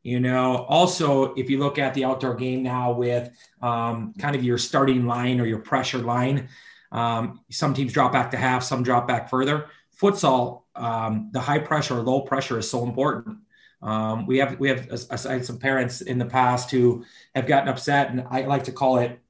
[0.02, 3.30] You know, also if you look at the outdoor game now with
[3.62, 6.50] um, kind of your starting line or your pressure line,
[6.92, 9.70] um, some teams drop back to half, some drop back further.
[10.00, 13.38] Futsal, um, the high pressure or low pressure is so important.
[13.82, 18.10] Um, we have we have aside some parents in the past who have gotten upset,
[18.10, 19.20] and I like to call it.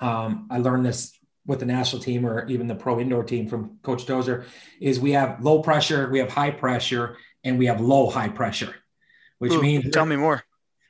[0.00, 3.78] Um, I learned this with the national team or even the pro indoor team from
[3.82, 4.44] Coach Dozer.
[4.80, 8.74] Is we have low pressure, we have high pressure, and we have low high pressure,
[9.38, 10.44] which Ooh, means tell me more.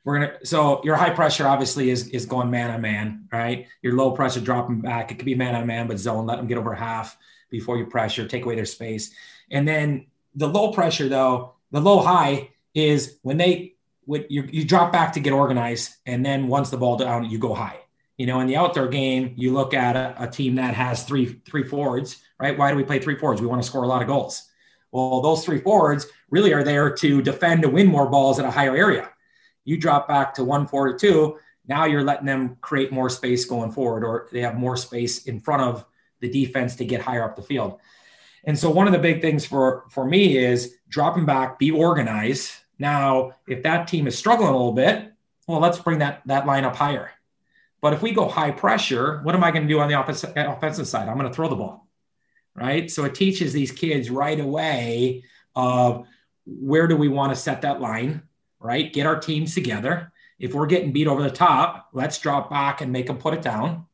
[0.04, 3.68] We're gonna so your high pressure obviously is is going man on man, right?
[3.82, 5.12] Your low pressure dropping back.
[5.12, 6.26] It could be man on man, but zone.
[6.26, 7.16] Let them get over half
[7.58, 9.12] before you pressure, take away their space.
[9.50, 14.64] And then the low pressure, though, the low high is when they when you, you
[14.64, 17.80] drop back to get organized, and then once the ball down, you go high.
[18.18, 21.40] You know, in the outdoor game, you look at a, a team that has three
[21.44, 22.56] three forwards, right?
[22.56, 23.40] Why do we play three forwards?
[23.40, 24.48] We want to score a lot of goals.
[24.92, 28.50] Well, those three forwards really are there to defend to win more balls at a
[28.50, 29.10] higher area.
[29.64, 31.38] You drop back to one forward or two,
[31.68, 35.40] now you're letting them create more space going forward, or they have more space in
[35.40, 35.84] front of
[36.20, 37.78] the defense to get higher up the field.
[38.44, 42.52] And so one of the big things for for me is dropping back, be organized.
[42.78, 45.12] Now, if that team is struggling a little bit,
[45.48, 47.10] well, let's bring that that line up higher.
[47.80, 50.32] But if we go high pressure, what am I going to do on the offensive,
[50.36, 51.08] offensive side?
[51.08, 51.88] I'm going to throw the ball,
[52.54, 52.90] right?
[52.90, 56.06] So it teaches these kids right away of
[56.46, 58.22] where do we want to set that line,
[58.60, 58.92] right?
[58.92, 60.12] Get our teams together.
[60.38, 63.42] If we're getting beat over the top, let's drop back and make them put it
[63.42, 63.86] down.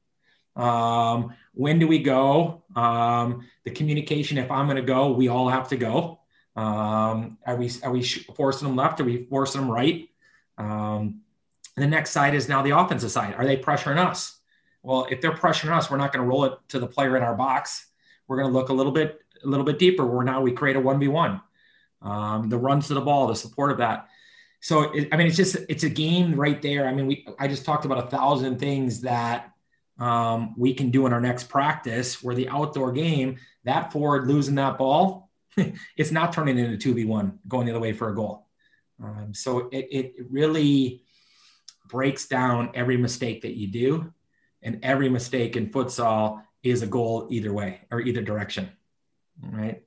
[0.56, 2.62] Um, when do we go?
[2.74, 4.38] Um, the communication.
[4.38, 6.20] If I'm going to go, we all have to go.
[6.56, 9.00] Um, are we are we forcing them left?
[9.00, 10.08] Are we forcing them right?
[10.58, 11.22] Um,
[11.76, 13.34] the next side is now the offensive side.
[13.34, 14.38] Are they pressuring us?
[14.82, 17.22] Well, if they're pressuring us, we're not going to roll it to the player in
[17.22, 17.86] our box.
[18.28, 20.04] We're going to look a little bit a little bit deeper.
[20.04, 21.40] Where now we create a one v one.
[22.02, 24.08] Um, the runs to the ball, the support of that.
[24.60, 26.86] So I mean, it's just it's a game right there.
[26.86, 29.51] I mean, we I just talked about a thousand things that
[30.02, 34.56] um, we can do in our next practice where the outdoor game, that forward losing
[34.56, 35.30] that ball,
[35.96, 38.48] it's not turning into 2v1 going the other way for a goal.
[39.00, 41.04] Um, so it, it really
[41.86, 44.12] breaks down every mistake that you do.
[44.60, 48.70] And every mistake in futsal is a goal either way or either direction.
[49.40, 49.84] Right.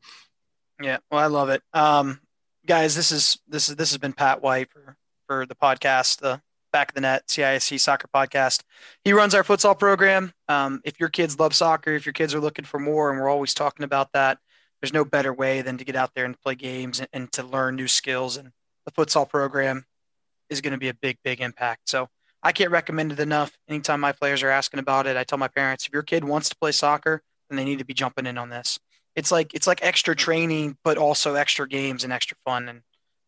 [0.82, 1.00] Yeah.
[1.12, 1.62] Well, I love it.
[1.74, 2.22] Um,
[2.66, 4.96] guys, this is, this is, this has been Pat White for,
[5.28, 6.42] for the podcast, the
[6.76, 8.64] Back of the Net CISC Soccer Podcast.
[9.06, 10.34] He runs our futsal program.
[10.50, 13.30] Um, if your kids love soccer, if your kids are looking for more, and we're
[13.30, 14.40] always talking about that,
[14.82, 17.44] there's no better way than to get out there and play games and, and to
[17.44, 18.36] learn new skills.
[18.36, 18.52] And
[18.86, 19.86] the futsal program
[20.50, 21.88] is going to be a big, big impact.
[21.88, 22.10] So
[22.44, 23.58] I can't recommend it enough.
[23.70, 26.50] Anytime my players are asking about it, I tell my parents if your kid wants
[26.50, 28.80] to play soccer, then they need to be jumping in on this.
[29.16, 32.68] It's like it's like extra training, but also extra games and extra fun.
[32.68, 32.82] And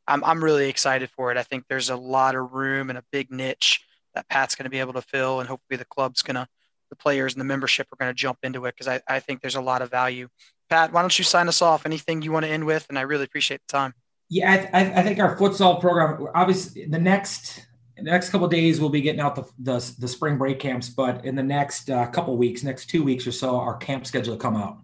[0.07, 1.37] I'm, I'm really excited for it.
[1.37, 3.81] I think there's a lot of room and a big niche
[4.15, 6.47] that Pat's going to be able to fill, and hopefully the club's going to,
[6.89, 9.41] the players and the membership are going to jump into it because I, I think
[9.41, 10.29] there's a lot of value.
[10.69, 11.85] Pat, why don't you sign us off?
[11.85, 12.85] Anything you want to end with?
[12.89, 13.93] And I really appreciate the time.
[14.29, 17.65] Yeah, I, I think our futsal program, obviously, the next
[17.97, 21.25] the next couple days we'll be getting out the, the, the spring break camps, but
[21.25, 24.39] in the next uh, couple weeks, next two weeks or so, our camp schedule will
[24.39, 24.77] come out.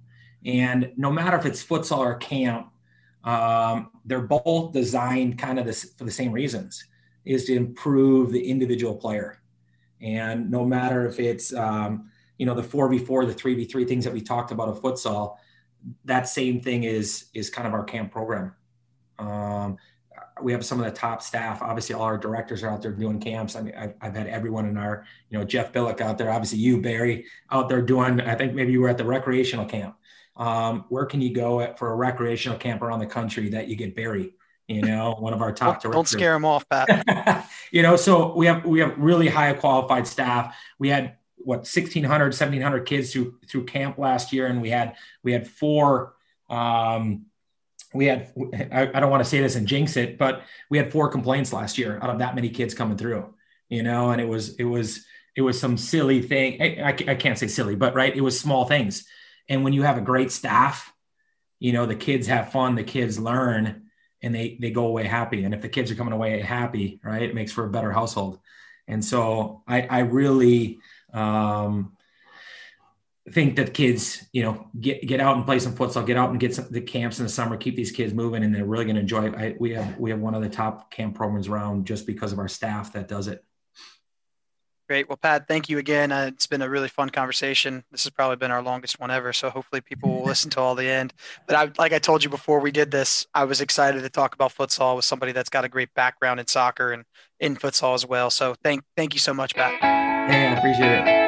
[0.46, 2.70] And no matter if it's futsal or camp,
[3.24, 6.86] um, they're both designed kind of this, for the same reasons.
[7.26, 9.42] is to improve the individual player.
[10.02, 14.22] And no matter if it's, um, you know, the 4v4, the 3v3 things that we
[14.22, 15.38] talked about of futsal,
[16.06, 18.54] that same thing is is kind of our camp program.
[19.20, 19.78] Um,
[20.42, 21.62] we have some of the top staff.
[21.62, 23.56] Obviously, all our directors are out there doing camps.
[23.56, 26.32] I mean, I've, I've, had everyone in our, you know, Jeff Billick out there.
[26.32, 28.20] Obviously, you Barry out there doing.
[28.22, 29.96] I think maybe you were at the recreational camp.
[30.36, 33.76] Um, where can you go at, for a recreational camp around the country that you
[33.76, 34.34] get Barry?
[34.68, 37.48] You know, one of our top don't, don't scare him off, Pat.
[37.72, 40.56] you know, so we have we have really high qualified staff.
[40.80, 45.32] We had what 1600 1700 kids through through camp last year and we had we
[45.32, 46.16] had four
[46.50, 47.26] um,
[47.94, 48.32] we had
[48.72, 51.54] I, I don't want to say this and jinx it but we had four complaints
[51.54, 53.34] last year out of that many kids coming through
[53.70, 55.06] you know and it was it was
[55.36, 58.66] it was some silly thing I, I can't say silly but right it was small
[58.66, 59.06] things
[59.50, 60.94] and when you have a great staff
[61.60, 63.84] you know the kids have fun the kids learn
[64.22, 67.22] and they they go away happy and if the kids are coming away happy right
[67.22, 68.40] it makes for a better household
[68.88, 70.80] and so i i really
[71.14, 71.96] um
[73.32, 76.40] think that kids, you know, get get out and play some futsal, get out and
[76.40, 78.96] get some the camps in the summer, keep these kids moving, and they're really going
[78.96, 79.36] to enjoy it.
[79.36, 82.40] I, we have we have one of the top camp programs around just because of
[82.40, 83.44] our staff that does it.
[84.94, 85.10] Great.
[85.10, 86.12] Well, Pat, thank you again.
[86.12, 87.84] Uh, it's been a really fun conversation.
[87.90, 90.76] This has probably been our longest one ever, so hopefully people will listen to all
[90.76, 91.16] the end.
[91.48, 94.36] But I, like I told you before we did this, I was excited to talk
[94.36, 97.06] about futsal with somebody that's got a great background in soccer and
[97.40, 98.30] in futsal as well.
[98.30, 99.80] So thank thank you so much, Pat.
[99.82, 101.23] Yeah, I appreciate it.